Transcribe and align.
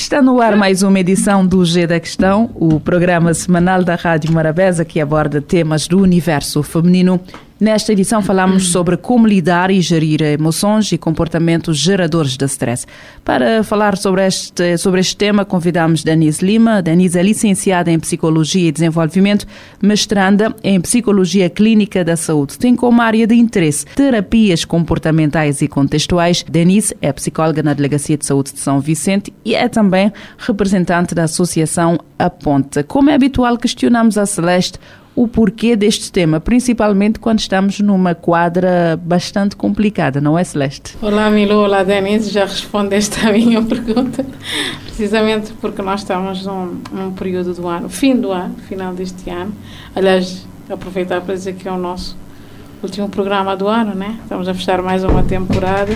Está 0.00 0.22
no 0.22 0.40
ar 0.40 0.56
mais 0.56 0.82
uma 0.82 0.98
edição 0.98 1.46
do 1.46 1.62
G 1.62 1.86
da 1.86 2.00
Questão, 2.00 2.50
o 2.54 2.80
programa 2.80 3.34
semanal 3.34 3.84
da 3.84 3.96
Rádio 3.96 4.32
Marabesa 4.32 4.82
que 4.82 4.98
aborda 4.98 5.42
temas 5.42 5.86
do 5.86 6.00
universo 6.00 6.62
feminino. 6.62 7.20
Nesta 7.60 7.92
edição 7.92 8.22
falamos 8.22 8.68
sobre 8.72 8.96
como 8.96 9.26
lidar 9.26 9.70
e 9.70 9.82
gerir 9.82 10.22
emoções 10.22 10.90
e 10.92 10.96
comportamentos 10.96 11.76
geradores 11.76 12.34
de 12.34 12.46
stress. 12.46 12.86
Para 13.22 13.62
falar 13.62 13.98
sobre 13.98 14.26
este, 14.26 14.78
sobre 14.78 15.00
este 15.00 15.14
tema, 15.14 15.44
convidamos 15.44 16.02
Denise 16.02 16.42
Lima. 16.42 16.80
Denise 16.80 17.18
é 17.18 17.22
licenciada 17.22 17.90
em 17.90 18.00
Psicologia 18.00 18.68
e 18.68 18.72
Desenvolvimento, 18.72 19.46
mestranda 19.82 20.56
em 20.64 20.80
Psicologia 20.80 21.50
Clínica 21.50 22.02
da 22.02 22.16
Saúde. 22.16 22.58
Tem 22.58 22.74
como 22.74 23.02
área 23.02 23.26
de 23.26 23.34
interesse 23.34 23.84
terapias 23.94 24.64
comportamentais 24.64 25.60
e 25.60 25.68
contextuais. 25.68 26.42
Denise 26.48 26.96
é 27.02 27.12
psicóloga 27.12 27.62
na 27.62 27.74
Delegacia 27.74 28.16
de 28.16 28.24
Saúde 28.24 28.54
de 28.54 28.60
São 28.60 28.80
Vicente 28.80 29.34
e 29.44 29.54
é 29.54 29.68
também 29.68 30.10
representante 30.38 31.14
da 31.14 31.24
Associação 31.24 31.98
A 32.18 32.30
Ponte. 32.30 32.82
Como 32.84 33.10
é 33.10 33.14
habitual, 33.14 33.58
questionamos 33.58 34.16
a 34.16 34.24
Celeste 34.24 34.78
o 35.14 35.26
porquê 35.26 35.76
deste 35.76 36.10
tema, 36.10 36.40
principalmente 36.40 37.18
quando 37.18 37.40
estamos 37.40 37.80
numa 37.80 38.14
quadra 38.14 38.98
bastante 39.02 39.56
complicada, 39.56 40.20
não 40.20 40.38
é, 40.38 40.44
Celeste? 40.44 40.96
Olá, 41.02 41.30
Milo, 41.30 41.56
olá, 41.56 41.82
Denise, 41.82 42.30
já 42.30 42.44
respondeste 42.44 43.26
à 43.26 43.32
minha 43.32 43.60
pergunta, 43.62 44.24
precisamente 44.84 45.52
porque 45.60 45.82
nós 45.82 46.00
estamos 46.00 46.46
num, 46.46 46.80
num 46.92 47.12
período 47.12 47.52
do 47.54 47.66
ano, 47.68 47.88
fim 47.88 48.16
do 48.16 48.32
ano, 48.32 48.54
final 48.68 48.94
deste 48.94 49.28
ano. 49.28 49.52
Aliás, 49.94 50.46
aproveitar 50.68 51.20
para 51.20 51.34
dizer 51.34 51.54
que 51.54 51.68
é 51.68 51.72
o 51.72 51.78
nosso 51.78 52.16
último 52.82 53.08
programa 53.08 53.56
do 53.56 53.68
ano, 53.68 53.94
né? 53.94 54.18
Estamos 54.22 54.48
a 54.48 54.54
fechar 54.54 54.80
mais 54.80 55.04
uma 55.04 55.22
temporada 55.22 55.92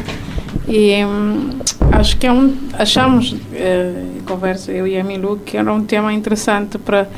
e 0.68 1.04
hum, 1.04 1.50
acho 1.92 2.16
que 2.16 2.26
é 2.26 2.32
um, 2.32 2.56
achamos, 2.72 3.32
uh, 3.32 4.22
conversa 4.26 4.72
eu 4.72 4.86
e 4.86 4.98
a 4.98 5.04
Milu, 5.04 5.38
que 5.44 5.56
era 5.56 5.72
um 5.72 5.84
tema 5.84 6.12
interessante 6.12 6.78
para, 6.78 7.08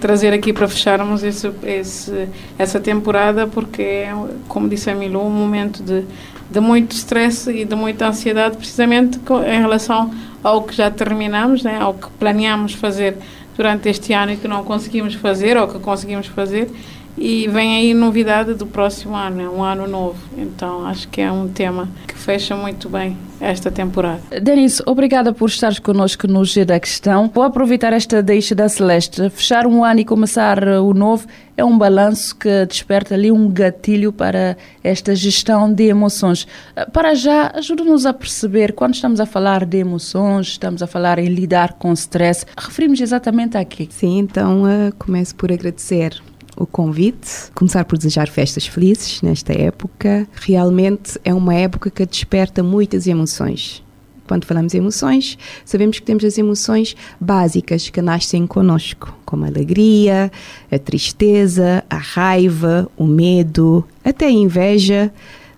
trazer 0.00 0.32
aqui 0.32 0.52
para 0.52 0.66
fecharmos 0.66 1.22
esse, 1.22 1.50
esse, 1.64 2.28
essa 2.58 2.80
temporada, 2.80 3.46
porque 3.46 3.82
é, 3.82 4.14
como 4.48 4.68
disse 4.68 4.90
a 4.90 4.94
Milu, 4.94 5.26
um 5.26 5.30
momento 5.30 5.82
de, 5.82 6.04
de 6.50 6.60
muito 6.60 6.92
stress 6.92 7.50
e 7.50 7.64
de 7.64 7.74
muita 7.74 8.08
ansiedade, 8.08 8.56
precisamente 8.56 9.18
em 9.46 9.60
relação 9.60 10.10
ao 10.42 10.62
que 10.62 10.74
já 10.74 10.90
terminamos, 10.90 11.62
né, 11.62 11.78
ao 11.80 11.94
que 11.94 12.08
planeamos 12.18 12.74
fazer 12.74 13.16
durante 13.56 13.88
este 13.88 14.12
ano 14.12 14.32
e 14.32 14.36
que 14.36 14.48
não 14.48 14.64
conseguimos 14.64 15.14
fazer, 15.14 15.56
ou 15.56 15.68
que 15.68 15.78
conseguimos 15.78 16.26
fazer, 16.26 16.70
e 17.16 17.48
vem 17.48 17.76
aí 17.76 17.94
novidade 17.94 18.54
do 18.54 18.66
próximo 18.66 19.14
ano, 19.14 19.40
é 19.40 19.48
um 19.48 19.62
ano 19.62 19.86
novo. 19.86 20.18
Então 20.36 20.86
acho 20.86 21.08
que 21.08 21.20
é 21.20 21.30
um 21.30 21.48
tema 21.48 21.88
que 22.06 22.14
fecha 22.14 22.56
muito 22.56 22.88
bem 22.88 23.16
esta 23.40 23.70
temporada. 23.70 24.20
Denise, 24.40 24.82
obrigada 24.86 25.32
por 25.32 25.48
estares 25.48 25.78
connosco 25.78 26.26
no 26.26 26.44
G 26.44 26.64
da 26.64 26.80
Questão. 26.80 27.30
Vou 27.32 27.44
aproveitar 27.44 27.92
esta 27.92 28.22
deixa 28.22 28.54
da 28.54 28.68
Celeste. 28.68 29.28
Fechar 29.30 29.66
um 29.66 29.84
ano 29.84 30.00
e 30.00 30.04
começar 30.04 30.66
o 30.66 30.94
novo 30.94 31.26
é 31.56 31.64
um 31.64 31.76
balanço 31.76 32.34
que 32.36 32.66
desperta 32.66 33.14
ali 33.14 33.30
um 33.30 33.48
gatilho 33.48 34.12
para 34.12 34.56
esta 34.82 35.14
gestão 35.14 35.72
de 35.72 35.84
emoções. 35.84 36.46
Para 36.92 37.14
já, 37.14 37.52
ajuda-nos 37.54 38.06
a 38.06 38.12
perceber 38.12 38.72
quando 38.72 38.94
estamos 38.94 39.20
a 39.20 39.26
falar 39.26 39.64
de 39.64 39.78
emoções, 39.78 40.48
estamos 40.48 40.82
a 40.82 40.86
falar 40.86 41.18
em 41.18 41.26
lidar 41.26 41.74
com 41.74 41.92
stress, 41.92 42.44
referimos 42.56 43.00
exatamente 43.00 43.56
a 43.56 43.64
quê? 43.64 43.86
Sim, 43.90 44.18
então 44.18 44.64
uh, 44.64 44.94
começo 44.98 45.34
por 45.36 45.52
agradecer 45.52 46.20
o 46.56 46.66
convite, 46.66 47.50
começar 47.54 47.84
por 47.84 47.98
desejar 47.98 48.28
festas 48.28 48.66
felizes 48.66 49.20
nesta 49.22 49.52
época. 49.52 50.26
Realmente 50.34 51.18
é 51.24 51.34
uma 51.34 51.54
época 51.54 51.90
que 51.90 52.06
desperta 52.06 52.62
muitas 52.62 53.06
emoções. 53.06 53.82
Quando 54.26 54.46
falamos 54.46 54.72
em 54.72 54.78
emoções, 54.78 55.36
sabemos 55.66 55.98
que 55.98 56.06
temos 56.06 56.24
as 56.24 56.38
emoções 56.38 56.96
básicas 57.20 57.90
que 57.90 58.00
nascem 58.00 58.46
conosco, 58.46 59.14
como 59.24 59.44
a 59.44 59.48
alegria, 59.48 60.32
a 60.70 60.78
tristeza, 60.78 61.84
a 61.90 61.98
raiva, 61.98 62.88
o 62.96 63.04
medo, 63.04 63.84
até 64.02 64.26
a 64.26 64.30
inveja, 64.30 65.12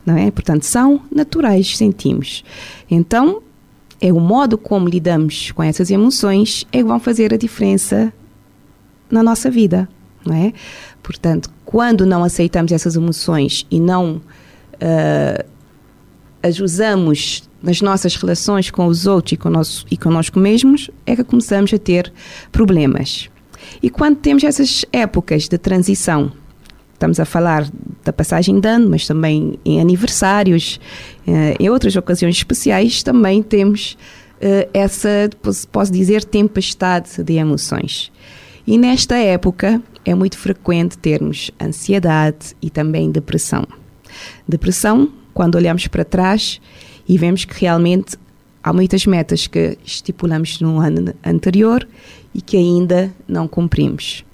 não 0.04 0.16
é? 0.16 0.32
Portanto, 0.32 0.64
são 0.64 1.00
naturais, 1.14 1.76
sentimos. 1.76 2.42
Então, 2.90 3.40
é 4.00 4.12
o 4.12 4.18
modo 4.18 4.58
como 4.58 4.88
lidamos 4.88 5.52
com 5.52 5.62
essas 5.62 5.90
emoções 5.90 6.66
é 6.72 6.78
que 6.78 6.84
vão 6.84 6.98
fazer 6.98 7.32
a 7.32 7.36
diferença 7.36 8.12
na 9.08 9.22
nossa 9.22 9.48
vida 9.48 9.88
é? 10.34 10.52
Portanto, 11.02 11.50
quando 11.64 12.06
não 12.06 12.24
aceitamos 12.24 12.72
essas 12.72 12.96
emoções 12.96 13.66
e 13.70 13.78
não 13.78 14.16
uh, 14.74 15.44
as 16.42 16.60
usamos 16.60 17.48
nas 17.62 17.80
nossas 17.80 18.14
relações 18.14 18.70
com 18.70 18.86
os 18.86 19.06
outros 19.06 19.32
e, 19.32 19.36
conosco, 19.36 19.88
e 19.90 19.96
connosco 19.96 20.38
mesmos, 20.38 20.90
é 21.04 21.16
que 21.16 21.24
começamos 21.24 21.72
a 21.74 21.78
ter 21.78 22.12
problemas. 22.52 23.28
E 23.82 23.90
quando 23.90 24.16
temos 24.16 24.44
essas 24.44 24.84
épocas 24.92 25.48
de 25.48 25.58
transição, 25.58 26.30
estamos 26.92 27.18
a 27.18 27.24
falar 27.24 27.68
da 28.04 28.12
passagem 28.12 28.60
de 28.60 28.68
ano, 28.68 28.88
mas 28.88 29.06
também 29.06 29.58
em 29.64 29.80
aniversários, 29.80 30.78
uh, 31.26 31.56
em 31.58 31.68
outras 31.68 31.96
ocasiões 31.96 32.36
especiais, 32.36 33.02
também 33.02 33.42
temos 33.42 33.98
uh, 34.36 34.68
essa, 34.72 35.28
posso 35.72 35.92
dizer, 35.92 36.24
tempestade 36.24 37.22
de 37.22 37.34
emoções. 37.34 38.12
E 38.66 38.78
nesta 38.78 39.16
época 39.16 39.82
é 40.06 40.14
muito 40.14 40.38
frequente 40.38 40.96
termos 40.96 41.50
ansiedade 41.60 42.54
e 42.62 42.70
também 42.70 43.10
depressão. 43.10 43.66
Depressão, 44.48 45.10
quando 45.34 45.56
olhamos 45.56 45.88
para 45.88 46.04
trás 46.04 46.60
e 47.08 47.18
vemos 47.18 47.44
que 47.44 47.60
realmente 47.60 48.16
há 48.62 48.72
muitas 48.72 49.04
metas 49.04 49.48
que 49.48 49.76
estipulamos 49.84 50.60
no 50.60 50.78
ano 50.78 51.12
anterior 51.24 51.86
e 52.32 52.40
que 52.40 52.56
ainda 52.56 53.12
não 53.26 53.48
cumprimos. 53.48 54.24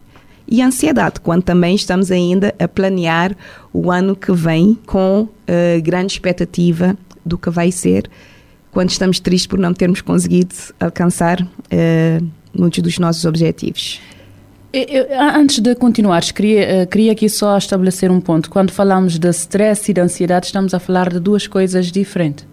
E 0.46 0.60
ansiedade, 0.60 1.20
quando 1.20 1.42
também 1.42 1.74
estamos 1.74 2.10
ainda 2.10 2.54
a 2.58 2.68
planear 2.68 3.34
o 3.72 3.90
ano 3.90 4.14
que 4.14 4.32
vem 4.32 4.78
com 4.86 5.22
uh, 5.22 5.82
grande 5.82 6.12
expectativa 6.12 6.96
do 7.24 7.38
que 7.38 7.48
vai 7.48 7.72
ser, 7.72 8.10
quando 8.70 8.90
estamos 8.90 9.20
tristes 9.20 9.46
por 9.46 9.58
não 9.58 9.72
termos 9.72 10.02
conseguido 10.02 10.54
alcançar 10.78 11.40
uh, 11.40 12.26
muitos 12.54 12.82
dos 12.82 12.98
nossos 12.98 13.24
objetivos. 13.24 14.00
Eu, 14.72 15.06
antes 15.20 15.58
de 15.58 15.74
continuares, 15.74 16.30
queria, 16.30 16.60
eh, 16.60 16.86
queria 16.86 17.12
aqui 17.12 17.28
só 17.28 17.58
estabelecer 17.58 18.10
um 18.10 18.22
ponto. 18.22 18.48
Quando 18.48 18.70
falamos 18.70 19.18
de 19.18 19.28
stress 19.28 19.90
e 19.90 19.94
de 19.94 20.00
ansiedade, 20.00 20.46
estamos 20.46 20.72
a 20.72 20.78
falar 20.78 21.12
de 21.12 21.20
duas 21.20 21.46
coisas 21.46 21.92
diferentes. 21.92 22.46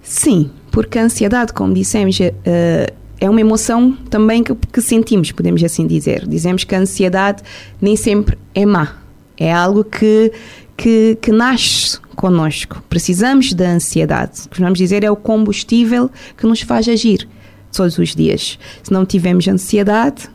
Sim, 0.00 0.48
porque 0.70 0.96
a 0.96 1.02
ansiedade, 1.02 1.52
como 1.52 1.74
dissemos, 1.74 2.20
é, 2.20 2.92
é 3.20 3.28
uma 3.28 3.40
emoção 3.40 3.92
também 4.08 4.44
que, 4.44 4.54
que 4.54 4.80
sentimos, 4.80 5.32
podemos 5.32 5.62
assim 5.64 5.88
dizer. 5.88 6.24
Dizemos 6.26 6.62
que 6.62 6.74
a 6.74 6.78
ansiedade 6.78 7.42
nem 7.80 7.96
sempre 7.96 8.38
é 8.54 8.64
má. 8.64 8.96
É 9.36 9.52
algo 9.52 9.82
que, 9.82 10.32
que, 10.76 11.18
que 11.20 11.32
nasce 11.32 11.98
connosco. 12.14 12.80
Precisamos 12.88 13.52
da 13.52 13.70
ansiedade. 13.70 14.42
O 14.46 14.50
que 14.50 14.60
vamos 14.60 14.78
dizer 14.78 15.02
é 15.02 15.10
o 15.10 15.16
combustível 15.16 16.10
que 16.36 16.46
nos 16.46 16.60
faz 16.60 16.88
agir 16.88 17.28
todos 17.72 17.98
os 17.98 18.14
dias. 18.14 18.58
Se 18.82 18.92
não 18.92 19.04
tivermos 19.04 19.46
ansiedade, 19.48 20.28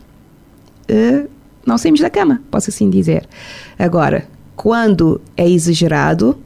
uh, 0.90 1.28
não 1.66 1.78
saímos 1.78 2.00
da 2.00 2.10
cama, 2.10 2.42
posso 2.50 2.70
assim 2.70 2.90
dizer. 2.90 3.26
Agora, 3.78 4.26
quando 4.54 5.20
é 5.36 5.48
exagerado, 5.48 6.38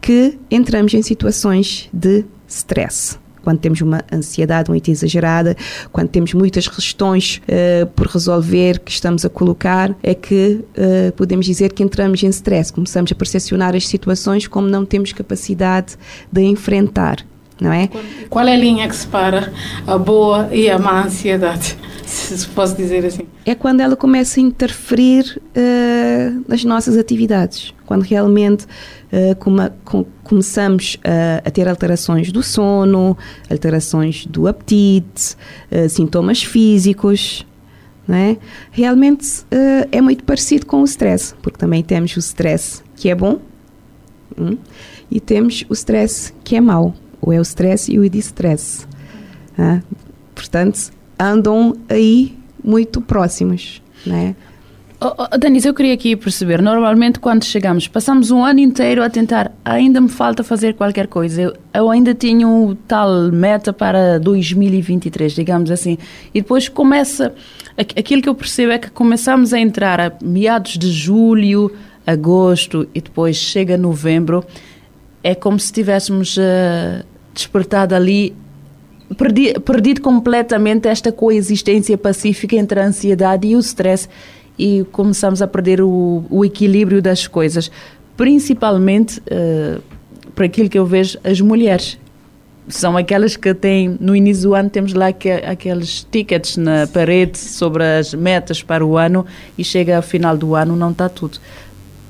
que 0.00 0.38
entramos 0.50 0.92
em 0.92 1.02
situações 1.02 1.88
de 1.92 2.24
stress. 2.46 3.18
Quando 3.42 3.58
temos 3.58 3.80
uma 3.82 4.02
ansiedade 4.12 4.70
muito 4.70 4.90
exagerada, 4.90 5.54
quando 5.92 6.08
temos 6.08 6.32
muitas 6.32 6.66
questões 6.66 7.42
uh, 7.44 7.86
por 7.88 8.06
resolver 8.06 8.80
que 8.80 8.90
estamos 8.90 9.24
a 9.24 9.28
colocar, 9.28 9.94
é 10.02 10.14
que 10.14 10.64
uh, 10.76 11.12
podemos 11.12 11.44
dizer 11.44 11.72
que 11.72 11.82
entramos 11.82 12.22
em 12.22 12.28
stress. 12.28 12.72
Começamos 12.72 13.12
a 13.12 13.14
percepcionar 13.14 13.74
as 13.74 13.86
situações 13.86 14.46
como 14.46 14.66
não 14.66 14.84
temos 14.84 15.12
capacidade 15.12 15.96
de 16.32 16.42
enfrentar 16.42 17.24
não 17.60 17.72
é? 17.72 17.88
Qual 18.28 18.46
é 18.46 18.54
a 18.54 18.56
linha 18.56 18.88
que 18.88 18.96
separa 18.96 19.52
a 19.86 19.96
boa 19.96 20.48
e 20.52 20.68
a 20.68 20.78
má 20.78 21.04
ansiedade, 21.04 21.76
se 22.06 22.46
posso 22.48 22.76
dizer 22.76 23.04
assim? 23.04 23.26
É 23.44 23.54
quando 23.54 23.80
ela 23.80 23.96
começa 23.96 24.40
a 24.40 24.42
interferir 24.42 25.40
uh, 25.40 26.44
nas 26.48 26.64
nossas 26.64 26.96
atividades, 26.96 27.74
quando 27.86 28.02
realmente 28.02 28.64
uh, 28.64 29.74
com, 29.84 30.04
começamos 30.22 30.98
a, 31.04 31.46
a, 31.46 31.50
ter 31.50 31.68
alterações 31.68 32.32
do 32.32 32.42
sono, 32.42 33.16
alterações 33.50 34.26
do 34.26 34.46
apetite, 34.46 35.36
uh, 35.70 35.88
sintomas 35.88 36.42
físicos, 36.42 37.46
é? 38.08 38.36
Realmente 38.70 39.40
uh, 39.42 39.88
é 39.90 40.00
muito 40.00 40.24
parecido 40.24 40.66
com 40.66 40.82
o 40.82 40.84
stress, 40.84 41.34
porque 41.40 41.58
também 41.58 41.82
temos 41.82 42.14
o 42.16 42.18
stress 42.18 42.82
que 42.96 43.08
é 43.08 43.14
bom 43.14 43.40
hum, 44.38 44.58
e 45.10 45.20
temos 45.20 45.64
o 45.68 45.72
stress 45.72 46.32
que 46.44 46.54
é 46.56 46.60
mau, 46.60 46.94
ou 47.20 47.32
é 47.32 47.38
o 47.38 47.42
stress 47.42 47.90
e 47.90 47.98
o 47.98 48.08
distress. 48.08 48.86
Uh, 49.58 49.82
portanto, 50.34 50.92
andam 51.18 51.76
aí 51.88 52.36
muito 52.62 53.00
próximos, 53.00 53.82
não 54.06 54.16
é? 54.16 54.34
Oh, 55.00 55.12
oh, 55.18 55.36
Danis, 55.36 55.66
eu 55.66 55.74
queria 55.74 55.92
aqui 55.92 56.16
perceber, 56.16 56.62
normalmente 56.62 57.18
quando 57.18 57.44
chegamos, 57.44 57.86
passamos 57.86 58.30
um 58.30 58.42
ano 58.42 58.60
inteiro 58.60 59.02
a 59.02 59.10
tentar, 59.10 59.52
ainda 59.62 60.00
me 60.00 60.08
falta 60.08 60.42
fazer 60.42 60.74
qualquer 60.74 61.08
coisa, 61.08 61.42
eu, 61.42 61.52
eu 61.74 61.90
ainda 61.90 62.14
tenho 62.14 62.74
tal 62.88 63.30
meta 63.30 63.70
para 63.70 64.18
2023, 64.18 65.34
digamos 65.34 65.70
assim, 65.70 65.98
e 66.32 66.40
depois 66.40 66.70
começa, 66.70 67.34
aquilo 67.76 68.22
que 68.22 68.28
eu 68.28 68.34
percebo 68.34 68.72
é 68.72 68.78
que 68.78 68.90
começamos 68.90 69.52
a 69.52 69.58
entrar 69.58 70.00
a 70.00 70.12
meados 70.22 70.78
de 70.78 70.90
julho, 70.90 71.70
agosto 72.06 72.88
e 72.94 73.00
depois 73.02 73.36
chega 73.36 73.76
novembro, 73.76 74.42
é 75.22 75.34
como 75.34 75.58
se 75.58 75.70
tivéssemos 75.70 76.38
uh, 76.38 77.04
despertado 77.34 77.94
ali 77.94 78.34
perdido, 79.16 79.60
perdido 79.60 80.00
completamente 80.00 80.88
esta 80.88 81.12
coexistência 81.12 81.98
pacífica 81.98 82.56
entre 82.56 82.80
a 82.80 82.86
ansiedade 82.86 83.48
e 83.48 83.56
o 83.56 83.58
stress 83.58 84.08
e 84.58 84.84
começamos 84.92 85.42
a 85.42 85.46
perder 85.46 85.80
o, 85.82 86.24
o 86.30 86.44
equilíbrio 86.44 87.02
das 87.02 87.26
coisas, 87.26 87.70
principalmente 88.16 89.20
uh, 89.20 89.82
para 90.34 90.46
aquilo 90.46 90.68
que 90.68 90.78
eu 90.78 90.86
vejo 90.86 91.18
as 91.24 91.40
mulheres. 91.40 91.98
São 92.66 92.96
aquelas 92.96 93.36
que 93.36 93.52
têm, 93.52 93.98
no 94.00 94.16
início 94.16 94.44
do 94.44 94.54
ano, 94.54 94.70
temos 94.70 94.94
lá 94.94 95.12
que, 95.12 95.30
aqueles 95.30 96.06
tickets 96.10 96.56
na 96.56 96.86
parede 96.86 97.36
sobre 97.36 97.84
as 97.84 98.14
metas 98.14 98.62
para 98.62 98.84
o 98.84 98.96
ano 98.96 99.26
e 99.58 99.62
chega 99.62 99.96
ao 99.96 100.02
final 100.02 100.36
do 100.36 100.54
ano, 100.54 100.74
não 100.74 100.92
está 100.92 101.08
tudo. 101.08 101.38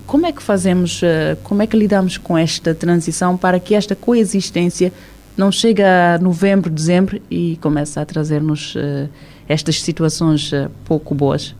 Como 0.07 0.27
é 0.27 0.33
que 0.33 0.43
fazemos, 0.43 1.03
uh, 1.03 1.37
como 1.43 1.63
é 1.63 1.67
que 1.67 1.77
lidamos 1.77 2.19
com 2.19 2.37
esta 2.37 2.75
transição 2.75 3.37
para 3.37 3.59
que 3.59 3.75
esta 3.75 3.97
coexistência 3.97 4.93
não 5.37 5.51
chegue 5.51 5.83
a 5.83 6.19
novembro, 6.21 6.71
dezembro 6.71 7.21
e 7.31 7.59
comece 7.61 7.99
a 7.99 8.05
trazer-nos 8.05 8.75
uh, 8.75 9.09
estas 9.49 9.81
situações 9.83 10.53
pouco 10.85 11.15
boas? 11.15 11.55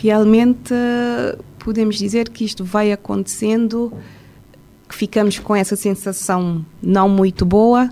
realmente 0.00 0.72
podemos 1.58 1.96
dizer 1.96 2.28
que 2.28 2.44
isto 2.44 2.64
vai 2.64 2.92
acontecendo, 2.92 3.92
que 4.88 4.94
ficamos 4.94 5.38
com 5.38 5.54
essa 5.54 5.76
sensação 5.76 6.64
não 6.82 7.08
muito 7.08 7.44
boa, 7.44 7.90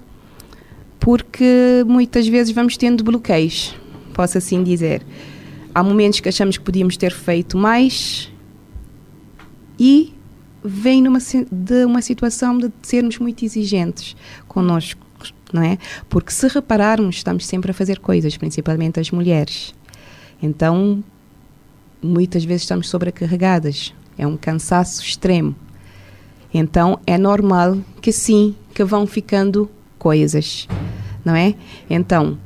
porque 0.99 1.85
muitas 1.87 2.27
vezes 2.27 2.55
vamos 2.55 2.77
tendo 2.77 3.05
bloqueios, 3.05 3.75
posso 4.15 4.39
assim 4.39 4.63
dizer. 4.63 5.03
Há 5.75 5.83
momentos 5.83 6.21
que 6.21 6.29
achamos 6.29 6.59
que 6.59 6.65
podíamos 6.65 6.97
ter 6.97 7.13
feito 7.13 7.57
mais 7.57 8.31
e 9.79 10.15
vem 10.63 11.03
numa, 11.03 11.19
de 11.51 11.85
uma 11.85 12.03
situação 12.03 12.59
de 12.59 12.71
sermos 12.83 13.19
muito 13.19 13.45
exigentes 13.45 14.17
connosco, 14.47 15.01
não 15.53 15.63
é? 15.63 15.79
Porque 16.09 16.33
se 16.33 16.49
repararmos, 16.49 17.17
estamos 17.17 17.47
sempre 17.47 17.71
a 17.71 17.75
fazer 17.75 17.99
coisas, 17.99 18.37
principalmente 18.37 19.01
as 19.01 19.11
mulheres. 19.11 19.75
Então, 20.43 21.03
muitas 22.03 22.45
vezes 22.45 22.63
estamos 22.63 22.89
sobrecarregadas. 22.89 23.95
É 24.17 24.27
um 24.27 24.37
cansaço 24.37 25.03
extremo. 25.03 25.55
Então 26.53 26.99
é 27.07 27.17
normal 27.17 27.79
que 28.01 28.13
sim, 28.13 28.55
que 28.75 28.83
vão 28.85 29.07
ficando 29.07 29.71
coisas, 29.99 30.67
não 31.25 31.35
é? 31.35 31.55
Então, 31.89 32.37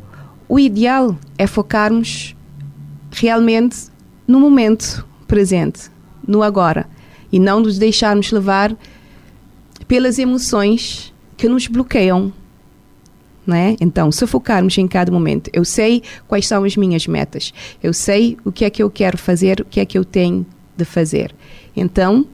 o 0.48 0.58
ideal 0.58 1.16
é 1.38 1.46
focarmos 1.46 2.36
realmente 3.10 3.88
no 4.26 4.38
momento 4.38 5.06
presente, 5.26 5.90
no 6.26 6.42
agora, 6.42 6.86
e 7.34 7.40
não 7.40 7.58
nos 7.58 7.78
deixarmos 7.78 8.30
levar 8.30 8.76
pelas 9.88 10.20
emoções 10.20 11.12
que 11.36 11.48
nos 11.48 11.66
bloqueiam 11.66 12.32
né? 13.44 13.76
Então, 13.78 14.10
se 14.10 14.26
focarmos 14.26 14.78
em 14.78 14.88
cada 14.88 15.12
momento, 15.12 15.50
eu 15.52 15.66
sei 15.66 16.02
quais 16.26 16.46
são 16.46 16.64
as 16.64 16.78
minhas 16.78 17.06
metas, 17.06 17.52
eu 17.82 17.92
sei 17.92 18.38
o 18.42 18.50
que 18.50 18.64
é 18.64 18.70
que 18.70 18.82
eu 18.82 18.88
quero 18.88 19.18
fazer, 19.18 19.60
o 19.60 19.66
que 19.66 19.80
é 19.80 19.84
que 19.84 19.98
eu 19.98 20.04
tenho 20.04 20.46
de 20.74 20.84
fazer. 20.86 21.34
Então, 21.76 22.26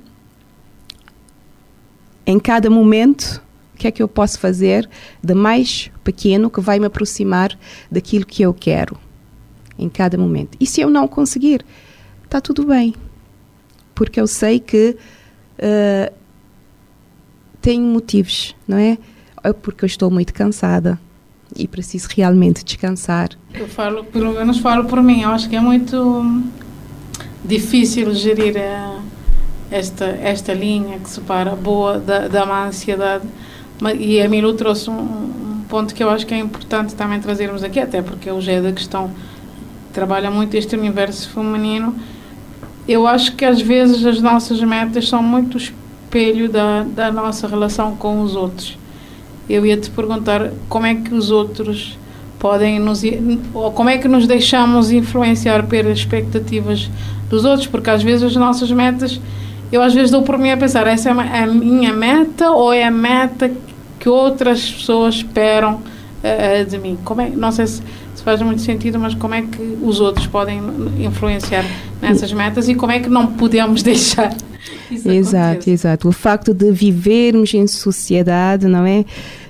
em 2.24 2.38
cada 2.38 2.70
momento, 2.70 3.42
o 3.74 3.78
que 3.78 3.88
é 3.88 3.90
que 3.90 4.00
eu 4.00 4.06
posso 4.06 4.38
fazer 4.38 4.88
de 5.20 5.34
mais 5.34 5.90
pequeno 6.04 6.48
que 6.48 6.60
vai 6.60 6.78
me 6.78 6.86
aproximar 6.86 7.58
daquilo 7.90 8.24
que 8.24 8.42
eu 8.42 8.54
quero? 8.54 8.96
Em 9.76 9.88
cada 9.88 10.16
momento. 10.16 10.56
E 10.60 10.66
se 10.66 10.80
eu 10.80 10.88
não 10.88 11.08
conseguir, 11.08 11.64
está 12.24 12.40
tudo 12.40 12.64
bem, 12.66 12.94
porque 14.00 14.18
eu 14.18 14.26
sei 14.26 14.58
que 14.58 14.96
uh, 15.58 16.14
tenho 17.60 17.82
motivos, 17.82 18.56
não 18.66 18.78
é? 18.78 18.96
é 19.44 19.52
porque 19.52 19.84
eu 19.84 19.86
estou 19.86 20.10
muito 20.10 20.32
cansada 20.32 20.98
e 21.54 21.68
preciso 21.68 22.08
realmente 22.16 22.64
descansar. 22.64 23.28
Eu 23.52 23.68
falo, 23.68 24.02
pelo 24.04 24.32
menos 24.32 24.58
falo 24.58 24.86
por 24.86 25.02
mim, 25.02 25.20
eu 25.20 25.28
acho 25.28 25.50
que 25.50 25.54
é 25.54 25.60
muito 25.60 26.24
difícil 27.44 28.14
gerir 28.14 28.56
eh, 28.56 29.00
esta, 29.70 30.06
esta 30.06 30.54
linha 30.54 30.98
que 30.98 31.10
separa 31.10 31.52
a 31.52 31.56
boa 31.56 31.98
da, 31.98 32.26
da 32.26 32.46
má 32.46 32.68
ansiedade. 32.68 33.28
E 33.98 34.18
a 34.22 34.26
Milu 34.30 34.54
trouxe 34.54 34.88
um, 34.88 35.62
ponto 35.68 35.94
que 35.94 36.02
eu 36.02 36.08
acho 36.08 36.26
que 36.26 36.32
é 36.32 36.38
importante 36.38 36.94
também 36.94 37.20
trazermos 37.20 37.62
aqui, 37.62 37.78
até 37.78 38.00
porque 38.00 38.30
o 38.30 38.40
G 38.40 38.62
da 38.62 38.72
questão 38.72 39.10
trabalha 39.92 40.30
muito 40.30 40.56
este 40.56 40.74
universo 40.74 41.28
feminino. 41.28 41.94
Eu 42.88 43.06
acho 43.06 43.36
que 43.36 43.44
às 43.44 43.60
vezes 43.60 44.04
as 44.04 44.20
nossas 44.20 44.60
metas 44.62 45.08
são 45.08 45.22
muito 45.22 45.56
espelho 45.56 46.48
da, 46.48 46.82
da 46.82 47.12
nossa 47.12 47.46
relação 47.46 47.96
com 47.96 48.22
os 48.22 48.34
outros 48.34 48.78
eu 49.50 49.66
ia 49.66 49.76
te 49.76 49.90
perguntar 49.90 50.52
como 50.68 50.86
é 50.86 50.94
que 50.94 51.12
os 51.12 51.30
outros 51.30 51.98
podem 52.38 52.78
nos 52.78 53.02
ou 53.52 53.72
como 53.72 53.90
é 53.90 53.98
que 53.98 54.06
nos 54.06 54.26
deixamos 54.26 54.92
influenciar 54.92 55.66
pelas 55.66 55.98
expectativas 55.98 56.88
dos 57.28 57.44
outros, 57.44 57.66
porque 57.66 57.90
às 57.90 58.02
vezes 58.02 58.22
as 58.22 58.36
nossas 58.36 58.70
metas, 58.70 59.20
eu 59.72 59.82
às 59.82 59.92
vezes 59.92 60.10
dou 60.10 60.22
por 60.22 60.38
mim 60.38 60.50
a 60.50 60.56
pensar, 60.56 60.86
essa 60.86 61.10
é 61.10 61.42
a 61.42 61.46
minha 61.46 61.92
meta 61.92 62.50
ou 62.50 62.72
é 62.72 62.84
a 62.84 62.90
meta 62.90 63.50
que 63.98 64.08
outras 64.08 64.70
pessoas 64.70 65.16
esperam 65.16 65.74
uh, 65.74 66.64
de 66.64 66.78
mim? 66.78 66.96
Como 67.04 67.20
é, 67.20 67.28
não 67.28 67.50
sei 67.50 67.66
se, 67.66 67.82
se 68.14 68.22
faz 68.22 68.40
muito 68.40 68.62
sentido, 68.62 68.98
mas 68.98 69.14
como 69.14 69.34
é 69.34 69.42
que 69.42 69.78
os 69.82 70.00
outros 70.00 70.26
podem 70.26 70.62
influenciar 70.98 71.64
nessas 72.00 72.32
metas 72.32 72.68
e 72.68 72.74
como 72.74 72.92
é 72.92 73.00
que 73.00 73.08
não 73.08 73.26
podemos 73.26 73.82
deixar 73.84 74.34
exato, 74.90 75.70
exato. 75.70 76.08
O 76.08 76.12
facto 76.12 76.52
de 76.52 76.70
vivermos 76.70 77.54
em 77.54 77.66
sociedade, 77.66 78.66
não 78.66 78.84
é? 78.84 79.04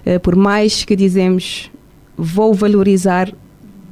Eh, 0.05 0.19
por 0.19 0.37
mais 0.37 0.85
que 0.85 0.95
dizemos 0.95 1.71
vou 2.17 2.53
valorizar 2.53 3.33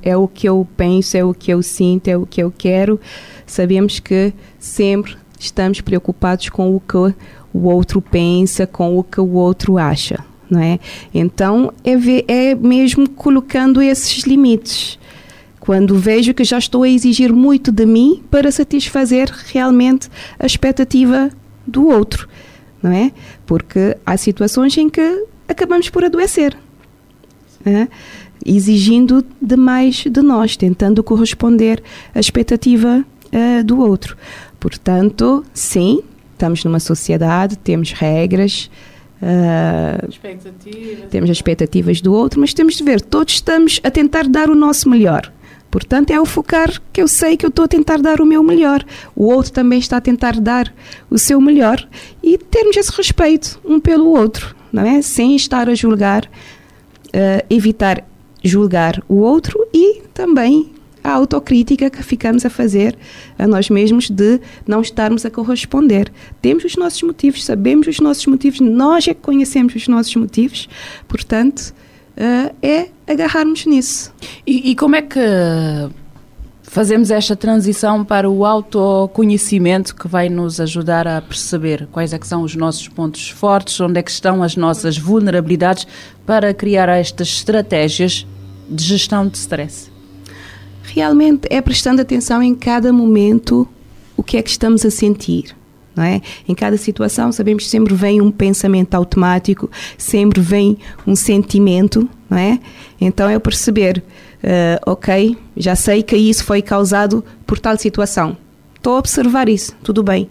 é 0.02 0.16
o 0.16 0.28
que 0.28 0.48
eu 0.48 0.66
penso, 0.76 1.16
é 1.16 1.24
o 1.24 1.34
que 1.34 1.52
eu 1.52 1.62
sinto, 1.62 2.08
é 2.08 2.16
o 2.16 2.24
que 2.24 2.42
eu 2.42 2.52
quero, 2.56 3.00
sabemos 3.46 3.98
que 3.98 4.32
sempre 4.58 5.16
estamos 5.38 5.80
preocupados 5.80 6.48
com 6.48 6.74
o 6.74 6.80
que 6.80 7.14
o 7.52 7.68
outro 7.68 8.00
pensa, 8.00 8.66
com 8.66 8.96
o 8.98 9.02
que 9.02 9.20
o 9.20 9.32
outro 9.32 9.76
acha, 9.76 10.24
não 10.48 10.60
é? 10.60 10.78
Então 11.12 11.72
é, 11.82 11.96
ver, 11.96 12.24
é 12.28 12.54
mesmo 12.54 13.08
colocando 13.08 13.82
esses 13.82 14.24
limites. 14.24 14.98
Quando 15.68 15.98
vejo 15.98 16.32
que 16.32 16.44
já 16.44 16.56
estou 16.56 16.82
a 16.82 16.88
exigir 16.88 17.30
muito 17.30 17.70
de 17.70 17.84
mim 17.84 18.22
para 18.30 18.50
satisfazer 18.50 19.30
realmente 19.52 20.08
a 20.38 20.46
expectativa 20.46 21.30
do 21.66 21.88
outro, 21.88 22.26
não 22.82 22.90
é? 22.90 23.12
Porque 23.44 23.94
há 24.06 24.16
situações 24.16 24.78
em 24.78 24.88
que 24.88 25.26
acabamos 25.46 25.90
por 25.90 26.02
adoecer. 26.02 26.56
É? 27.66 27.86
Exigindo 28.46 29.22
demais 29.42 30.04
de 30.10 30.22
nós, 30.22 30.56
tentando 30.56 31.04
corresponder 31.04 31.82
à 32.14 32.18
expectativa 32.18 33.04
uh, 33.26 33.62
do 33.62 33.78
outro. 33.78 34.16
Portanto, 34.58 35.44
sim, 35.52 36.00
estamos 36.32 36.64
numa 36.64 36.80
sociedade, 36.80 37.58
temos 37.58 37.92
regras, 37.92 38.70
uh, 39.20 40.08
expectativas. 40.08 41.10
temos 41.10 41.28
as 41.28 41.36
expectativas 41.36 42.00
do 42.00 42.14
outro, 42.14 42.40
mas 42.40 42.54
temos 42.54 42.74
de 42.74 42.82
ver, 42.82 43.02
todos 43.02 43.34
estamos 43.34 43.82
a 43.84 43.90
tentar 43.90 44.26
dar 44.26 44.48
o 44.48 44.54
nosso 44.54 44.88
melhor. 44.88 45.30
Portanto, 45.70 46.10
é 46.10 46.20
o 46.20 46.24
focar 46.24 46.80
que 46.92 47.02
eu 47.02 47.08
sei 47.08 47.36
que 47.36 47.44
eu 47.44 47.50
estou 47.50 47.64
a 47.64 47.68
tentar 47.68 47.98
dar 47.98 48.20
o 48.20 48.26
meu 48.26 48.42
melhor. 48.42 48.84
O 49.14 49.26
outro 49.26 49.52
também 49.52 49.78
está 49.78 49.98
a 49.98 50.00
tentar 50.00 50.40
dar 50.40 50.72
o 51.10 51.18
seu 51.18 51.40
melhor 51.40 51.86
e 52.22 52.38
termos 52.38 52.76
esse 52.76 52.90
respeito 52.92 53.60
um 53.64 53.78
pelo 53.78 54.08
outro 54.10 54.56
não 54.72 54.82
é? 54.82 55.02
Sem 55.02 55.34
estar 55.34 55.68
a 55.68 55.74
julgar, 55.74 56.24
uh, 56.24 57.44
evitar 57.50 58.04
julgar 58.42 59.02
o 59.08 59.16
outro 59.16 59.66
e 59.72 60.02
também 60.14 60.72
a 61.02 61.10
autocrítica 61.10 61.88
que 61.90 62.02
ficamos 62.02 62.44
a 62.44 62.50
fazer 62.50 62.96
a 63.38 63.46
nós 63.46 63.70
mesmos 63.70 64.10
de 64.10 64.40
não 64.66 64.80
estarmos 64.80 65.24
a 65.24 65.30
corresponder. 65.30 66.12
Temos 66.42 66.64
os 66.64 66.76
nossos 66.76 67.02
motivos, 67.02 67.44
sabemos 67.44 67.86
os 67.86 67.98
nossos 68.00 68.26
motivos, 68.26 68.60
nós 68.60 69.08
é 69.08 69.14
que 69.14 69.20
conhecemos 69.20 69.74
os 69.74 69.88
nossos 69.88 70.14
motivos, 70.16 70.68
portanto, 71.06 71.74
uh, 72.18 72.54
é 72.60 72.88
agarrarmos 73.06 73.64
nisso. 73.64 74.12
E, 74.46 74.70
e 74.70 74.76
como 74.76 74.96
é 74.96 75.02
que 75.02 75.20
fazemos 76.62 77.10
esta 77.10 77.34
transição 77.34 78.04
para 78.04 78.28
o 78.28 78.44
autoconhecimento 78.44 79.94
que 79.94 80.06
vai 80.06 80.28
nos 80.28 80.60
ajudar 80.60 81.08
a 81.08 81.22
perceber 81.22 81.88
quais 81.90 82.12
é 82.12 82.18
que 82.18 82.26
são 82.26 82.42
os 82.42 82.54
nossos 82.54 82.86
pontos 82.88 83.30
fortes, 83.30 83.80
onde 83.80 83.98
é 83.98 84.02
que 84.02 84.10
estão 84.10 84.42
as 84.42 84.54
nossas 84.54 84.98
vulnerabilidades 84.98 85.86
para 86.26 86.52
criar 86.52 86.88
estas 86.88 87.28
estratégias 87.28 88.26
de 88.68 88.84
gestão 88.84 89.26
de 89.26 89.38
stress. 89.38 89.90
Realmente 90.82 91.48
é 91.50 91.60
prestando 91.60 92.02
atenção 92.02 92.42
em 92.42 92.54
cada 92.54 92.92
momento 92.92 93.66
o 94.16 94.22
que 94.22 94.36
é 94.36 94.42
que 94.42 94.50
estamos 94.50 94.84
a 94.84 94.90
sentir. 94.90 95.57
Não 95.98 96.04
é? 96.04 96.22
Em 96.48 96.54
cada 96.54 96.76
situação, 96.76 97.32
sabemos 97.32 97.64
que 97.64 97.70
sempre 97.70 97.92
vem 97.92 98.20
um 98.20 98.30
pensamento 98.30 98.94
automático, 98.94 99.68
sempre 99.98 100.40
vem 100.40 100.78
um 101.04 101.16
sentimento, 101.16 102.08
não 102.30 102.38
é? 102.38 102.60
Então 103.00 103.28
é 103.28 103.36
perceber, 103.40 103.98
uh, 104.44 104.92
ok, 104.92 105.36
já 105.56 105.74
sei 105.74 106.04
que 106.04 106.16
isso 106.16 106.44
foi 106.44 106.62
causado 106.62 107.24
por 107.44 107.58
tal 107.58 107.76
situação. 107.76 108.36
Estou 108.76 108.94
a 108.94 108.98
observar 109.00 109.48
isso, 109.48 109.74
tudo 109.82 110.04
bem. 110.04 110.30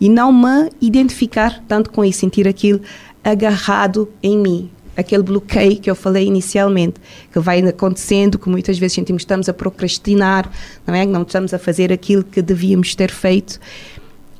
E 0.00 0.08
não 0.08 0.32
me 0.32 0.70
identificar 0.80 1.64
tanto 1.66 1.90
com 1.90 2.04
isso, 2.04 2.20
sentir 2.20 2.46
aquilo 2.46 2.80
agarrado 3.24 4.08
em 4.22 4.38
mim, 4.38 4.70
aquele 4.96 5.24
bloqueio 5.24 5.80
que 5.80 5.90
eu 5.90 5.96
falei 5.96 6.26
inicialmente, 6.26 7.00
que 7.32 7.40
vai 7.40 7.58
acontecendo, 7.58 8.38
que 8.38 8.48
muitas 8.48 8.78
vezes 8.78 8.94
sentimos 8.94 9.22
que 9.22 9.24
estamos 9.24 9.48
a 9.48 9.52
procrastinar, 9.52 10.48
não 10.86 10.94
é? 10.94 11.04
Não 11.04 11.22
estamos 11.22 11.52
a 11.52 11.58
fazer 11.58 11.92
aquilo 11.92 12.22
que 12.22 12.40
devíamos 12.40 12.94
ter 12.94 13.10
feito. 13.10 13.58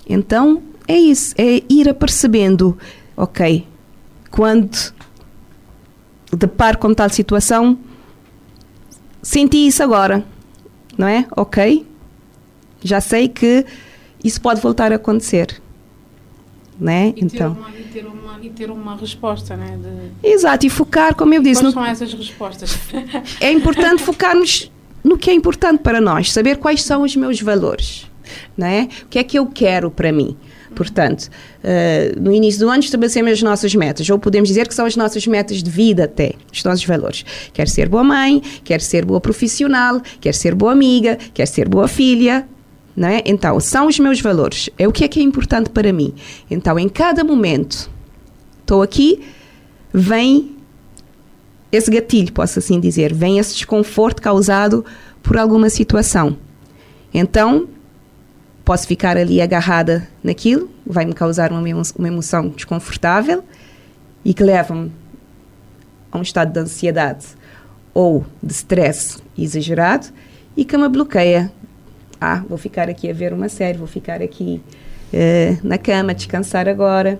Então, 0.08 0.62
é 0.86 0.96
isso, 0.96 1.34
é 1.36 1.62
ir 1.68 1.88
apercebendo, 1.88 2.78
ok, 3.16 3.66
quando 4.30 4.94
deparo 6.32 6.78
com 6.78 6.94
tal 6.94 7.10
situação, 7.10 7.78
senti 9.22 9.66
isso 9.66 9.82
agora, 9.82 10.24
não 10.96 11.06
é? 11.06 11.26
Ok, 11.36 11.86
já 12.82 13.00
sei 13.00 13.28
que 13.28 13.66
isso 14.24 14.40
pode 14.40 14.60
voltar 14.60 14.92
a 14.92 14.96
acontecer. 14.96 15.60
Né? 16.80 17.12
E 17.16 17.24
então 17.24 17.54
ter 17.54 17.60
uma, 17.60 17.70
e, 17.70 17.82
ter 17.82 18.06
uma, 18.06 18.38
e 18.40 18.50
ter 18.50 18.70
uma 18.70 18.96
resposta 18.96 19.56
né? 19.56 19.76
De... 19.76 20.28
exato 20.28 20.64
e 20.64 20.70
focar 20.70 21.12
como 21.12 21.34
eu 21.34 21.42
disse 21.42 21.60
quais 21.60 21.74
no... 21.74 21.80
são 21.80 21.84
essas 21.84 22.14
respostas 22.14 22.78
é 23.40 23.50
importante 23.50 23.98
focarmos 24.04 24.70
no 25.02 25.18
que 25.18 25.28
é 25.28 25.34
importante 25.34 25.80
para 25.80 26.00
nós 26.00 26.32
saber 26.32 26.58
quais 26.58 26.84
são 26.84 27.02
os 27.02 27.16
meus 27.16 27.40
valores 27.40 28.06
né? 28.56 28.88
o 29.04 29.06
que 29.06 29.18
é 29.18 29.24
que 29.24 29.38
eu 29.38 29.46
quero 29.46 29.90
para 29.90 30.12
mim 30.12 30.36
Portanto, 30.74 31.28
uh, 31.64 32.20
no 32.20 32.32
início 32.32 32.60
do 32.60 32.70
ano 32.70 32.80
estabelecemos 32.80 33.32
as 33.32 33.42
nossas 33.42 33.74
metas, 33.74 34.08
ou 34.08 34.18
podemos 34.18 34.48
dizer 34.48 34.68
que 34.68 34.74
são 34.74 34.86
as 34.86 34.96
nossas 34.96 35.26
metas 35.26 35.62
de 35.62 35.70
vida 35.70 36.04
até, 36.04 36.34
os 36.52 36.62
nossos 36.62 36.84
valores. 36.84 37.24
Quero 37.52 37.68
ser 37.68 37.88
boa 37.88 38.04
mãe, 38.04 38.40
quero 38.62 38.82
ser 38.82 39.04
boa 39.04 39.20
profissional, 39.20 40.00
quero 40.20 40.36
ser 40.36 40.54
boa 40.54 40.72
amiga, 40.72 41.18
quero 41.34 41.50
ser 41.50 41.68
boa 41.68 41.88
filha, 41.88 42.46
não 42.94 43.08
é? 43.08 43.22
Então, 43.26 43.58
são 43.60 43.86
os 43.86 43.98
meus 43.98 44.20
valores. 44.20 44.70
É 44.78 44.86
o 44.86 44.92
que 44.92 45.04
é 45.04 45.08
que 45.08 45.20
é 45.20 45.22
importante 45.22 45.70
para 45.70 45.92
mim. 45.92 46.14
Então, 46.50 46.78
em 46.78 46.88
cada 46.88 47.24
momento, 47.24 47.90
estou 48.60 48.82
aqui, 48.82 49.20
vem 49.92 50.56
esse 51.72 51.90
gatilho, 51.90 52.32
posso 52.32 52.58
assim 52.58 52.80
dizer, 52.80 53.12
vem 53.12 53.38
esse 53.38 53.54
desconforto 53.54 54.22
causado 54.22 54.84
por 55.22 55.36
alguma 55.36 55.68
situação. 55.68 56.36
Então, 57.12 57.68
posso 58.68 58.86
ficar 58.86 59.16
ali 59.16 59.40
agarrada 59.40 60.06
naquilo, 60.22 60.70
vai-me 60.84 61.14
causar 61.14 61.50
uma, 61.52 61.62
uma 61.62 62.06
emoção 62.06 62.48
desconfortável 62.48 63.42
e 64.22 64.34
que 64.34 64.44
leva-me 64.44 64.92
a 66.12 66.18
um 66.18 66.20
estado 66.20 66.52
de 66.52 66.60
ansiedade 66.60 67.28
ou 67.94 68.26
de 68.42 68.52
stress 68.52 69.22
exagerado 69.38 70.08
e 70.54 70.66
que 70.66 70.76
me 70.76 70.86
bloqueia. 70.86 71.50
Ah, 72.20 72.44
vou 72.46 72.58
ficar 72.58 72.90
aqui 72.90 73.08
a 73.08 73.14
ver 73.14 73.32
uma 73.32 73.48
série, 73.48 73.78
vou 73.78 73.86
ficar 73.86 74.20
aqui 74.20 74.60
uh, 75.14 75.66
na 75.66 75.78
cama, 75.78 76.12
descansar 76.12 76.68
agora. 76.68 77.18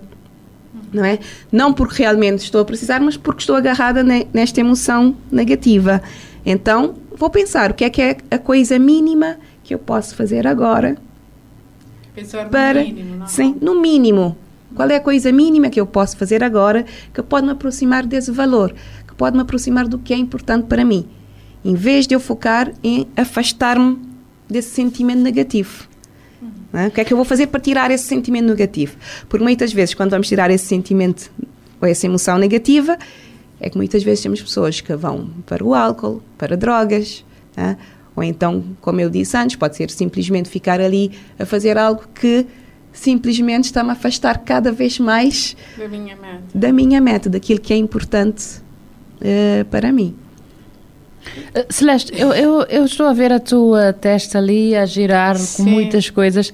Não 0.93 1.03
é? 1.03 1.17
Não 1.51 1.73
porque 1.73 2.03
realmente 2.03 2.43
estou 2.43 2.61
a 2.61 2.65
precisar, 2.65 2.99
mas 2.99 3.17
porque 3.17 3.39
estou 3.39 3.55
agarrada 3.55 4.03
ne 4.03 4.27
nesta 4.31 4.59
emoção 4.59 5.17
negativa. 5.31 5.99
Então, 6.45 6.93
vou 7.17 7.31
pensar 7.31 7.71
o 7.71 7.73
que 7.73 7.85
é 7.85 7.89
que 7.89 8.03
é 8.03 8.17
a 8.29 8.37
coisa 8.37 8.77
mínima 8.77 9.37
que 9.63 9.73
eu 9.73 9.79
posso 9.79 10.15
fazer 10.15 10.45
agora 10.45 11.08
Para, 12.51 12.81
no 12.81 12.87
mínimo, 12.87 13.15
não? 13.15 13.27
Sim, 13.27 13.55
no 13.61 13.81
mínimo. 13.81 14.37
Qual 14.75 14.89
é 14.89 14.95
a 14.95 14.99
coisa 14.99 15.31
mínima 15.31 15.69
que 15.69 15.79
eu 15.79 15.85
posso 15.85 16.15
fazer 16.17 16.43
agora 16.43 16.85
que 17.13 17.21
pode 17.23 17.45
me 17.45 17.51
aproximar 17.51 18.05
desse 18.05 18.31
valor, 18.31 18.73
que 19.07 19.13
pode 19.15 19.35
me 19.35 19.41
aproximar 19.41 19.87
do 19.87 19.97
que 19.97 20.13
é 20.13 20.17
importante 20.17 20.67
para 20.67 20.85
mim, 20.85 21.07
em 21.65 21.75
vez 21.75 22.05
de 22.05 22.15
eu 22.15 22.19
focar 22.19 22.71
em 22.83 23.07
afastar-me 23.17 23.99
desse 24.47 24.69
sentimento 24.69 25.21
negativo. 25.21 25.87
Uhum. 26.41 26.87
O 26.87 26.91
que 26.91 27.01
é 27.01 27.05
que 27.05 27.13
eu 27.13 27.17
vou 27.17 27.25
fazer 27.25 27.47
para 27.47 27.59
tirar 27.59 27.91
esse 27.91 28.05
sentimento 28.05 28.45
negativo? 28.45 28.95
Porque 29.27 29.43
muitas 29.43 29.73
vezes, 29.73 29.95
quando 29.95 30.11
vamos 30.11 30.27
tirar 30.27 30.51
esse 30.51 30.65
sentimento 30.65 31.31
ou 31.81 31.87
essa 31.87 32.05
emoção 32.05 32.37
negativa, 32.37 32.97
é 33.59 33.69
que 33.69 33.77
muitas 33.77 34.03
vezes 34.03 34.23
temos 34.23 34.41
pessoas 34.41 34.79
que 34.79 34.95
vão 34.95 35.29
para 35.45 35.63
o 35.63 35.73
álcool, 35.73 36.21
para 36.37 36.55
drogas, 36.55 37.25
né? 37.57 37.77
Ou 38.19 38.23
então, 38.23 38.61
como 38.81 38.99
eu 38.99 39.09
disse 39.09 39.37
antes, 39.37 39.55
pode 39.55 39.77
ser 39.77 39.89
simplesmente 39.89 40.49
ficar 40.49 40.81
ali 40.81 41.09
a 41.39 41.45
fazer 41.45 41.77
algo 41.77 42.03
que 42.13 42.45
simplesmente 42.91 43.63
está-me 43.63 43.91
a 43.91 43.93
afastar 43.93 44.39
cada 44.39 44.73
vez 44.73 44.99
mais 44.99 45.55
da 45.77 45.87
minha 45.87 46.17
meta, 46.17 46.43
da 46.53 46.73
minha 46.73 46.99
meta 46.99 47.29
daquilo 47.29 47.61
que 47.61 47.71
é 47.71 47.77
importante 47.77 48.57
uh, 49.21 49.63
para 49.71 49.93
mim. 49.93 50.13
Uh, 51.55 51.71
Celeste, 51.71 52.11
eu, 52.13 52.33
eu, 52.33 52.63
eu, 52.63 52.83
estou 52.83 53.05
a 53.05 53.13
ver 53.13 53.31
a 53.31 53.39
tua 53.39 53.93
testa 53.93 54.37
ali 54.37 54.75
a 54.75 54.85
girar 54.85 55.37
Sim. 55.37 55.63
com 55.63 55.69
muitas 55.69 56.09
coisas, 56.09 56.51